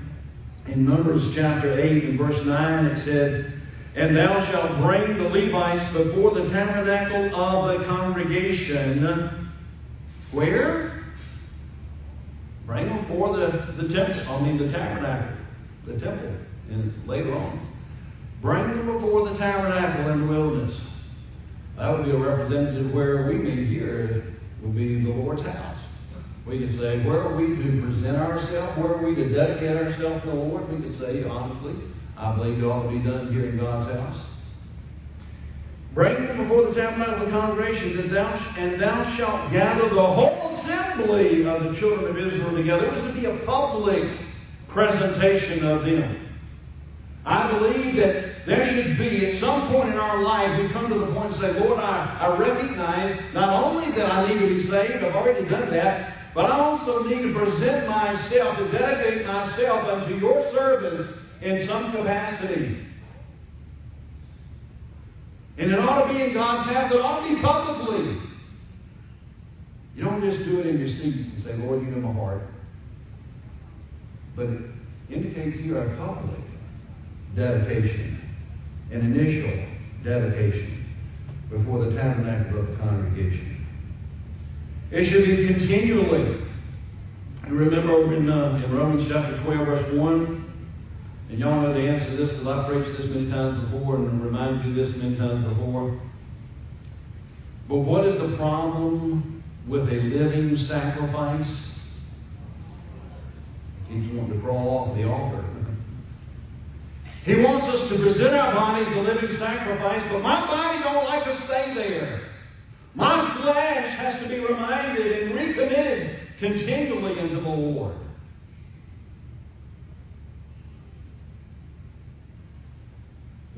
in 0.68 0.86
Numbers 0.86 1.34
chapter 1.36 1.80
8 1.80 2.04
and 2.04 2.20
verse 2.20 2.46
9, 2.46 2.86
it 2.86 3.06
said, 3.06 3.53
And 3.96 4.18
thou 4.18 4.50
shalt 4.52 4.82
bring 4.82 5.18
the 5.18 5.30
Levites 5.30 5.96
before 5.96 6.34
the 6.34 6.50
tabernacle 6.50 7.36
of 7.36 7.80
the 7.80 7.86
congregation. 7.86 9.48
Where? 10.32 11.04
Bring 12.66 12.88
them 12.88 13.02
before 13.02 13.38
the, 13.38 13.76
the 13.82 13.94
temple, 13.94 14.26
I 14.30 14.42
mean 14.42 14.58
the 14.58 14.72
tabernacle, 14.72 15.38
the 15.86 16.00
temple, 16.00 16.36
and 16.70 17.08
later 17.08 17.36
on. 17.36 17.70
Bring 18.42 18.68
them 18.68 18.86
before 18.88 19.30
the 19.30 19.38
tabernacle 19.38 20.12
in 20.12 20.22
the 20.22 20.28
wilderness. 20.28 20.82
That 21.78 21.90
would 21.92 22.06
be 22.06 22.12
a 22.12 22.18
representative 22.18 22.92
where 22.94 23.28
we 23.28 23.36
meet 23.36 23.68
here 23.68 24.36
would 24.64 24.76
be 24.76 25.04
the 25.04 25.10
Lord's 25.10 25.44
house. 25.44 25.78
We 26.48 26.60
could 26.60 26.78
say, 26.80 27.06
where 27.06 27.22
are 27.22 27.36
we 27.36 27.48
to 27.48 27.82
present 27.82 28.18
ourselves? 28.18 28.78
Where 28.78 28.96
are 28.96 29.08
we 29.08 29.16
to 29.16 29.30
dedicate 29.30 29.78
ourselves 29.78 30.24
to 30.24 30.30
the 30.30 30.36
Lord? 30.36 30.70
We 30.70 30.82
could 30.82 31.00
say, 31.00 31.24
honestly, 31.24 31.74
I 32.24 32.36
believe 32.38 32.60
it 32.60 32.66
ought 32.66 32.84
to 32.84 32.90
be 32.90 33.00
done 33.00 33.34
here 33.34 33.50
in 33.50 33.58
God's 33.58 33.94
house. 33.94 34.26
Bring 35.94 36.26
them 36.26 36.38
before 36.38 36.70
the 36.70 36.74
tabernacle 36.74 37.16
of 37.16 37.26
the 37.26 37.32
congregation, 37.32 38.00
and 38.00 38.16
thou, 38.16 38.34
and 38.58 38.82
thou 38.82 39.18
shalt 39.18 39.52
gather 39.52 39.90
the 39.90 40.06
whole 40.06 40.58
assembly 40.62 41.46
of 41.46 41.64
the 41.64 41.80
children 41.80 42.10
of 42.10 42.18
Israel 42.18 42.56
together. 42.56 42.86
It 42.86 42.94
was 42.94 43.14
to 43.14 43.20
be 43.20 43.26
a 43.26 43.46
public 43.46 44.10
presentation 44.70 45.66
of 45.66 45.84
them. 45.84 46.30
I 47.26 47.52
believe 47.52 47.98
that 47.98 48.46
there 48.46 48.68
should 48.74 48.98
be, 48.98 49.26
at 49.28 49.40
some 49.42 49.68
point 49.68 49.90
in 49.90 49.98
our 50.00 50.24
life, 50.24 50.62
we 50.62 50.70
come 50.70 50.90
to 50.90 51.00
the 51.00 51.08
point 51.08 51.34
and 51.34 51.42
say, 51.42 51.60
Lord, 51.60 51.80
I, 51.80 52.18
I 52.22 52.38
recognize 52.38 53.20
not 53.34 53.50
only 53.64 53.92
that 53.98 54.10
I 54.10 54.28
need 54.28 54.40
to 54.40 54.48
be 54.48 54.68
saved, 54.70 55.04
I've 55.04 55.16
already 55.16 55.48
done 55.48 55.70
that, 55.72 56.34
but 56.34 56.46
I 56.46 56.60
also 56.60 57.04
need 57.04 57.22
to 57.22 57.34
present 57.34 57.88
myself, 57.88 58.58
to 58.58 58.72
dedicate 58.72 59.28
myself 59.28 59.88
unto 59.88 60.16
your 60.16 60.52
service 60.54 61.20
in 61.44 61.68
some 61.68 61.92
capacity. 61.92 62.80
And 65.58 65.72
it 65.72 65.80
ought 65.80 66.08
to 66.08 66.14
be 66.14 66.22
in 66.22 66.34
God's 66.34 66.70
house. 66.70 66.92
It 66.92 67.02
ought 67.02 67.28
to 67.28 67.36
be 67.36 67.42
publicly. 67.42 68.18
You 69.96 70.04
don't 70.04 70.22
just 70.22 70.50
do 70.50 70.60
it 70.60 70.68
in 70.68 70.80
your 70.80 70.88
seat 70.88 71.34
and 71.36 71.44
say, 71.44 71.54
Lord, 71.58 71.84
you 71.84 71.92
know 71.92 72.08
my 72.08 72.14
heart. 72.14 72.42
But 74.36 74.48
it 74.48 74.62
indicates 75.12 75.60
here 75.60 75.78
a 75.78 75.98
public 75.98 76.40
dedication, 77.36 78.20
an 78.92 79.02
initial 79.02 79.68
dedication 80.04 80.86
before 81.52 81.86
the 81.86 81.96
tabernacle 81.96 82.62
of 82.62 82.68
the 82.70 82.76
congregation. 82.78 83.68
It 84.92 85.12
should 85.12 85.26
be 85.26 85.54
continually. 85.54 86.40
You 87.48 87.56
remember 87.56 88.16
in, 88.16 88.30
uh, 88.30 88.64
in 88.66 88.74
Romans 88.74 89.08
chapter 89.12 89.44
12, 89.44 89.68
verse 89.68 90.00
1, 90.00 90.43
and 91.34 91.42
y'all 91.42 91.62
know 91.62 91.74
the 91.74 91.80
answer 91.80 92.12
to 92.12 92.16
this 92.16 92.30
because 92.30 92.46
I've 92.46 92.68
preached 92.68 92.96
this 92.96 93.10
many 93.10 93.28
times 93.32 93.64
before 93.64 93.96
and 93.96 94.24
reminded 94.24 94.68
you 94.68 94.76
this 94.76 94.96
many 94.98 95.16
times 95.16 95.44
before. 95.52 96.00
But 97.68 97.78
what 97.78 98.06
is 98.06 98.22
the 98.22 98.38
problem 98.38 99.44
with 99.68 99.82
a 99.90 99.96
living 99.96 100.56
sacrifice? 100.68 101.50
He's 103.88 104.12
wanting 104.12 104.36
to 104.36 104.42
crawl 104.42 104.92
off 104.92 104.96
the 104.96 105.10
altar. 105.10 105.44
He 107.24 107.34
wants 107.38 107.66
us 107.66 107.90
to 107.90 107.98
present 108.04 108.36
our 108.36 108.54
bodies 108.54 108.96
a 108.96 109.02
living 109.02 109.36
sacrifice, 109.38 110.04
but 110.12 110.22
my 110.22 110.46
body 110.46 110.84
don't 110.84 111.06
like 111.06 111.24
to 111.24 111.46
stay 111.48 111.74
there. 111.74 112.30
My 112.94 113.42
flesh 113.42 113.98
has 113.98 114.22
to 114.22 114.30
be 114.30 114.38
reminded 114.38 115.24
and 115.24 115.34
recommitted 115.34 116.20
continually 116.38 117.18
into 117.18 117.42
the 117.42 117.50
Lord. 117.50 118.03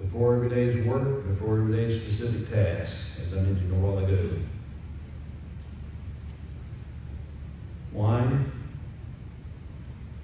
Before 0.01 0.35
every 0.35 0.49
day's 0.49 0.85
work, 0.85 1.25
before 1.27 1.59
every 1.59 1.73
day's 1.73 2.01
specific 2.03 2.49
task, 2.49 2.93
as 3.25 3.33
I 3.33 3.41
mentioned 3.41 3.71
a 3.71 3.75
while 3.75 3.99
ago. 4.03 4.37
Why? 7.91 8.45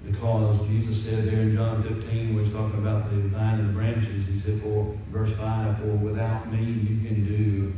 Because 0.05 0.67
Jesus 0.67 1.05
said 1.05 1.25
there 1.25 1.41
in 1.41 1.55
John 1.55 1.83
15, 1.83 2.35
when 2.35 2.45
he's 2.45 2.53
talking 2.53 2.79
about 2.79 3.11
the 3.11 3.29
vine 3.29 3.59
and 3.59 3.69
the 3.69 3.73
branches, 3.73 4.27
he 4.27 4.41
said, 4.41 4.61
for 4.61 4.97
verse 5.11 5.31
5, 5.37 5.77
for 5.77 5.95
without 5.97 6.51
me 6.51 6.59
you 6.59 7.07
can 7.07 7.23
do 7.25 7.73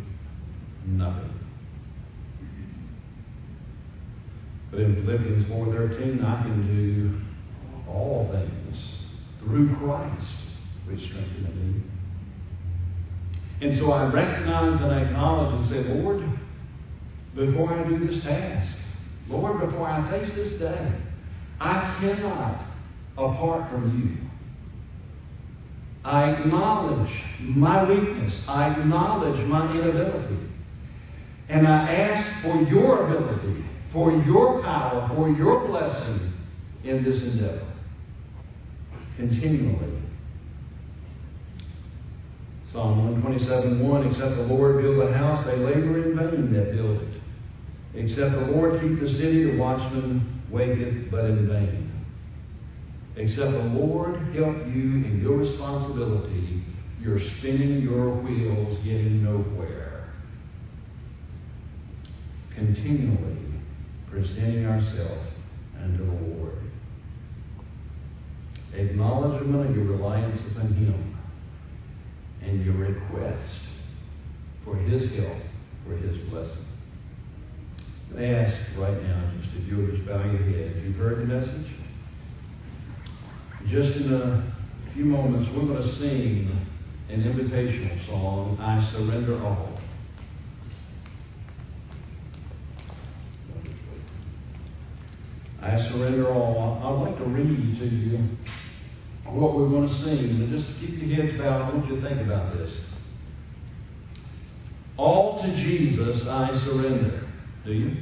nothing. 0.87 1.29
But 4.71 4.79
in 4.79 4.95
Philippians 4.95 5.45
4.13, 5.45 6.25
I 6.25 6.41
can 6.41 6.65
do 6.65 7.91
all 7.91 8.31
things 8.31 8.77
through 9.39 9.75
Christ, 9.75 10.42
which 10.93 11.09
strengthens 11.09 11.55
me. 11.55 11.81
And 13.61 13.79
so 13.79 13.91
I 13.91 14.11
recognize 14.11 14.81
and 14.81 14.91
acknowledge 14.91 15.55
and 15.55 15.69
say, 15.69 15.93
Lord, 15.93 16.21
before 17.35 17.73
I 17.73 17.87
do 17.87 18.05
this 18.05 18.23
task, 18.23 18.77
Lord, 19.27 19.59
before 19.59 19.87
I 19.87 20.11
face 20.11 20.29
this 20.35 20.59
day, 20.59 20.93
I 21.59 21.97
cannot 21.99 22.67
apart 23.17 23.71
from 23.71 23.99
you. 23.99 24.29
I 26.03 26.31
acknowledge 26.31 27.09
my 27.39 27.87
weakness. 27.87 28.33
I 28.47 28.71
acknowledge 28.71 29.39
my 29.47 29.71
inability. 29.71 30.49
And 31.47 31.67
I 31.67 31.93
ask 31.93 32.43
for 32.43 32.61
your 32.63 33.07
ability, 33.07 33.63
for 33.93 34.11
your 34.11 34.61
power, 34.61 35.09
for 35.15 35.29
your 35.29 35.65
blessing 35.67 36.33
in 36.83 37.03
this 37.03 37.21
endeavor. 37.23 37.67
Continually. 39.15 40.02
Psalm 42.73 43.21
127 43.21 43.87
1 43.87 44.07
Except 44.07 44.35
the 44.35 44.41
Lord 44.41 44.81
build 44.81 45.07
a 45.07 45.13
house, 45.13 45.45
they 45.45 45.57
labor 45.57 46.09
in 46.09 46.17
vain 46.17 46.53
that 46.53 46.73
build 46.73 47.03
it. 47.03 47.21
Except 47.93 48.31
the 48.31 48.51
Lord 48.51 48.81
keep 48.81 48.99
the 48.99 49.09
city, 49.09 49.51
the 49.51 49.57
watchman 49.57 50.41
waketh 50.49 51.11
but 51.11 51.25
in 51.25 51.47
vain. 51.47 52.05
Except 53.15 53.51
the 53.51 53.77
Lord 53.77 54.15
help 54.33 54.57
you 54.73 55.05
in 55.05 55.19
your 55.21 55.37
responsibility, 55.37 56.63
you're 56.99 57.19
spinning 57.37 57.83
your 57.83 58.09
wheels 58.09 58.79
getting 58.83 59.23
nowhere. 59.23 60.11
Continually 62.55 63.37
presenting 64.09 64.65
ourselves 64.65 65.29
unto 65.79 66.05
the 66.07 66.35
Lord. 66.35 66.57
Acknowledgement 68.73 69.69
of 69.69 69.75
your 69.75 69.85
reliance 69.85 70.41
upon 70.49 70.73
Him 70.73 71.13
and 72.43 72.63
your 72.65 72.75
request 72.75 73.59
for 74.65 74.75
His 74.75 75.09
help, 75.17 75.37
for 75.85 75.95
His 75.95 76.17
blessing. 76.29 76.65
I 78.17 78.25
ask 78.25 78.77
right 78.77 79.01
now, 79.01 79.33
just 79.41 79.55
if 79.55 79.67
you 79.67 79.77
would 79.77 79.95
just 79.95 80.07
bow 80.07 80.23
your 80.23 80.43
head, 80.43 80.77
if 80.77 80.83
you've 80.83 80.95
heard 80.97 81.21
the 81.21 81.25
message, 81.25 81.71
just 83.67 83.97
in 83.97 84.13
a 84.13 84.53
few 84.93 85.05
moments, 85.05 85.49
we're 85.55 85.65
going 85.65 85.81
to 85.81 85.95
sing 85.97 86.51
an 87.09 87.23
invitational 87.23 88.05
song, 88.07 88.57
I 88.59 88.91
Surrender 88.91 89.43
All. 89.43 89.73
I 95.63 95.77
surrender 95.89 96.27
all. 96.27 96.81
I'd 96.83 97.09
like 97.09 97.17
to 97.19 97.25
read 97.25 97.79
to 97.79 97.85
you 97.85 98.19
what 99.33 99.55
we're 99.55 99.69
going 99.69 99.89
to 99.89 99.95
sing. 100.03 100.19
And 100.19 100.49
just 100.51 100.79
keep 100.79 101.01
your 101.01 101.25
heads 101.25 101.37
bowed. 101.37 101.61
I 101.61 101.75
want 101.75 101.89
you 101.89 101.99
to 101.99 102.07
think 102.07 102.21
about 102.21 102.53
this. 102.57 102.71
All 104.97 105.41
to 105.41 105.55
Jesus 105.55 106.21
I 106.27 106.49
surrender. 106.65 107.27
Do 107.65 107.73
you? 107.73 107.97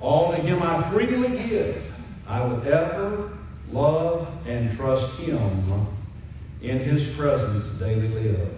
All 0.00 0.32
to 0.32 0.38
Him 0.38 0.62
I 0.62 0.90
freely 0.92 1.48
give. 1.48 1.84
I 2.26 2.44
will 2.44 2.62
ever 2.62 3.38
love 3.70 4.46
and 4.46 4.76
trust 4.76 5.20
Him 5.20 5.86
in 6.62 6.78
His 6.78 7.16
presence 7.16 7.78
daily 7.78 8.08
live. 8.08 8.54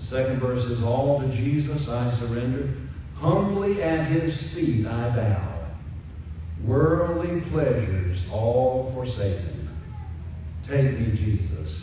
The 0.00 0.04
second 0.06 0.40
verse 0.40 0.64
is 0.70 0.82
All 0.82 1.20
to 1.20 1.28
Jesus 1.36 1.86
I 1.88 2.16
surrender. 2.18 2.74
Humbly 3.16 3.82
at 3.82 4.10
His 4.10 4.38
feet 4.54 4.86
I 4.86 5.14
bow. 5.14 5.58
Worldly 6.64 7.40
pleasures 7.50 8.18
all 8.32 8.92
forsaken. 8.94 9.57
Take 10.70 10.98
me, 11.00 11.16
Jesus. 11.16 11.80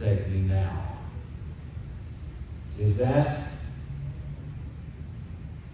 Take 0.00 0.28
me 0.28 0.40
now. 0.40 0.98
Is 2.76 2.98
that 2.98 3.52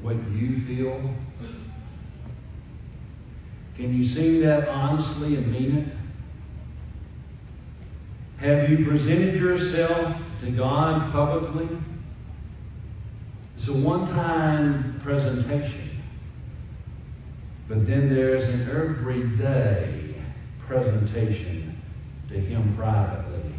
what 0.03 0.17
you 0.33 0.67
feel? 0.67 1.15
Can 3.77 3.95
you 3.95 4.15
say 4.15 4.45
that 4.45 4.69
honestly 4.69 5.37
and 5.37 5.51
mean 5.51 5.77
it? 5.77 5.93
Have 8.45 8.69
you 8.69 8.85
presented 8.85 9.37
yourself 9.37 10.21
to 10.43 10.51
God 10.51 11.13
publicly? 11.13 11.79
It's 13.57 13.69
a 13.69 13.73
one 13.73 14.09
time 14.09 15.01
presentation. 15.03 16.03
But 17.67 17.87
then 17.87 18.11
there's 18.15 18.45
an 18.53 18.69
everyday 18.69 20.23
presentation 20.67 21.76
to 22.29 22.35
Him 22.35 22.75
privately. 22.77 23.55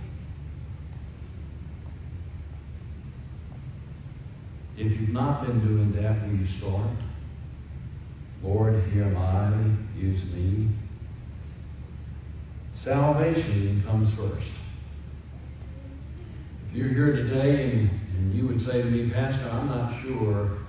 If 4.77 4.99
you've 4.99 5.09
not 5.09 5.45
been 5.45 5.59
doing 5.65 5.91
that, 6.01 6.21
will 6.27 6.35
you 6.35 6.47
start? 6.59 6.91
Lord, 8.43 8.83
here 8.93 9.05
am 9.05 9.17
I, 9.17 9.99
use 9.99 10.23
me. 10.31 10.69
Salvation 12.83 13.83
comes 13.85 14.15
first. 14.15 14.47
If 16.69 16.75
you're 16.75 16.89
here 16.89 17.15
today 17.15 17.71
and, 17.71 17.89
and 17.89 18.35
you 18.35 18.47
would 18.47 18.65
say 18.65 18.83
to 18.83 18.89
me, 18.89 19.09
Pastor, 19.09 19.49
I'm 19.49 19.67
not 19.67 20.01
sure 20.03 20.59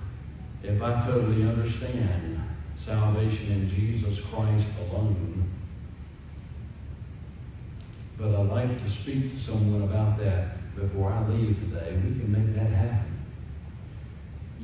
if 0.63 0.81
I 0.81 1.05
totally 1.05 1.43
understand 1.43 2.41
salvation 2.85 3.51
in 3.51 3.69
Jesus 3.69 4.19
Christ 4.31 4.67
alone. 4.79 5.38
But 8.19 8.35
I'd 8.35 8.49
like 8.49 8.67
to 8.67 8.91
speak 9.01 9.31
to 9.31 9.45
someone 9.45 9.83
about 9.83 10.19
that 10.19 10.75
before 10.75 11.11
I 11.11 11.27
leave 11.29 11.55
today. 11.59 11.95
We 11.95 12.19
can 12.19 12.31
make 12.31 12.55
that 12.55 12.71
happen. 12.71 13.25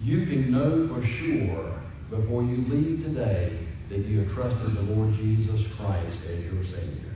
You 0.02 0.26
can 0.26 0.52
know 0.52 0.88
for 0.94 1.06
sure 1.06 1.82
before 2.10 2.44
you 2.44 2.66
leave 2.68 3.04
today 3.06 3.68
that 3.90 4.00
you 4.00 4.20
have 4.20 4.34
trusted 4.34 4.76
the 4.76 4.82
Lord 4.94 5.16
Jesus 5.16 5.62
Christ 5.78 6.18
as 6.28 6.40
your 6.44 6.64
Savior. 6.66 7.16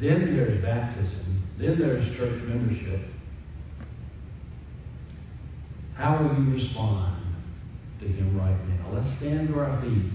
Then 0.00 0.34
there's 0.34 0.62
baptism. 0.62 1.42
Then 1.58 1.78
there's 1.78 2.16
church 2.16 2.42
membership. 2.44 3.08
How 5.94 6.22
will 6.22 6.42
you 6.42 6.54
respond? 6.54 7.22
to 8.02 8.08
Him 8.08 8.36
right 8.36 8.58
now. 8.68 8.92
Let's 8.92 9.16
stand 9.18 9.48
to 9.48 9.58
our 9.60 9.80
feet 9.80 10.10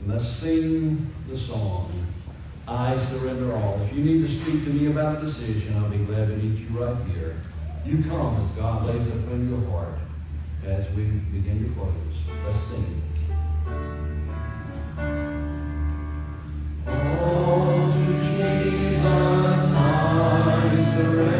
and 0.00 0.08
let's 0.08 0.40
sing 0.40 1.10
the 1.28 1.38
song, 1.46 2.06
I 2.68 2.96
Surrender 3.10 3.54
All. 3.54 3.80
If 3.82 3.94
you 3.94 4.02
need 4.02 4.26
to 4.26 4.42
speak 4.42 4.64
to 4.64 4.70
me 4.70 4.90
about 4.90 5.22
a 5.22 5.26
decision, 5.26 5.78
I'll 5.78 5.90
be 5.90 6.04
glad 6.04 6.26
to 6.26 6.36
meet 6.36 6.58
you 6.58 6.82
right 6.82 7.06
here. 7.06 7.40
You 7.84 8.02
come 8.10 8.42
as 8.42 8.56
God 8.56 8.86
lays 8.86 9.06
upon 9.06 9.48
your 9.48 9.70
heart 9.70 10.00
as 10.66 10.84
we 10.96 11.04
begin 11.30 11.62
to 11.62 11.74
close. 11.78 11.94
Let's 12.44 12.66
sing. 12.70 13.02
All 16.88 17.92
to 17.94 18.02
Jesus 18.18 18.98
I 19.06 19.94
surrender. 20.96 21.35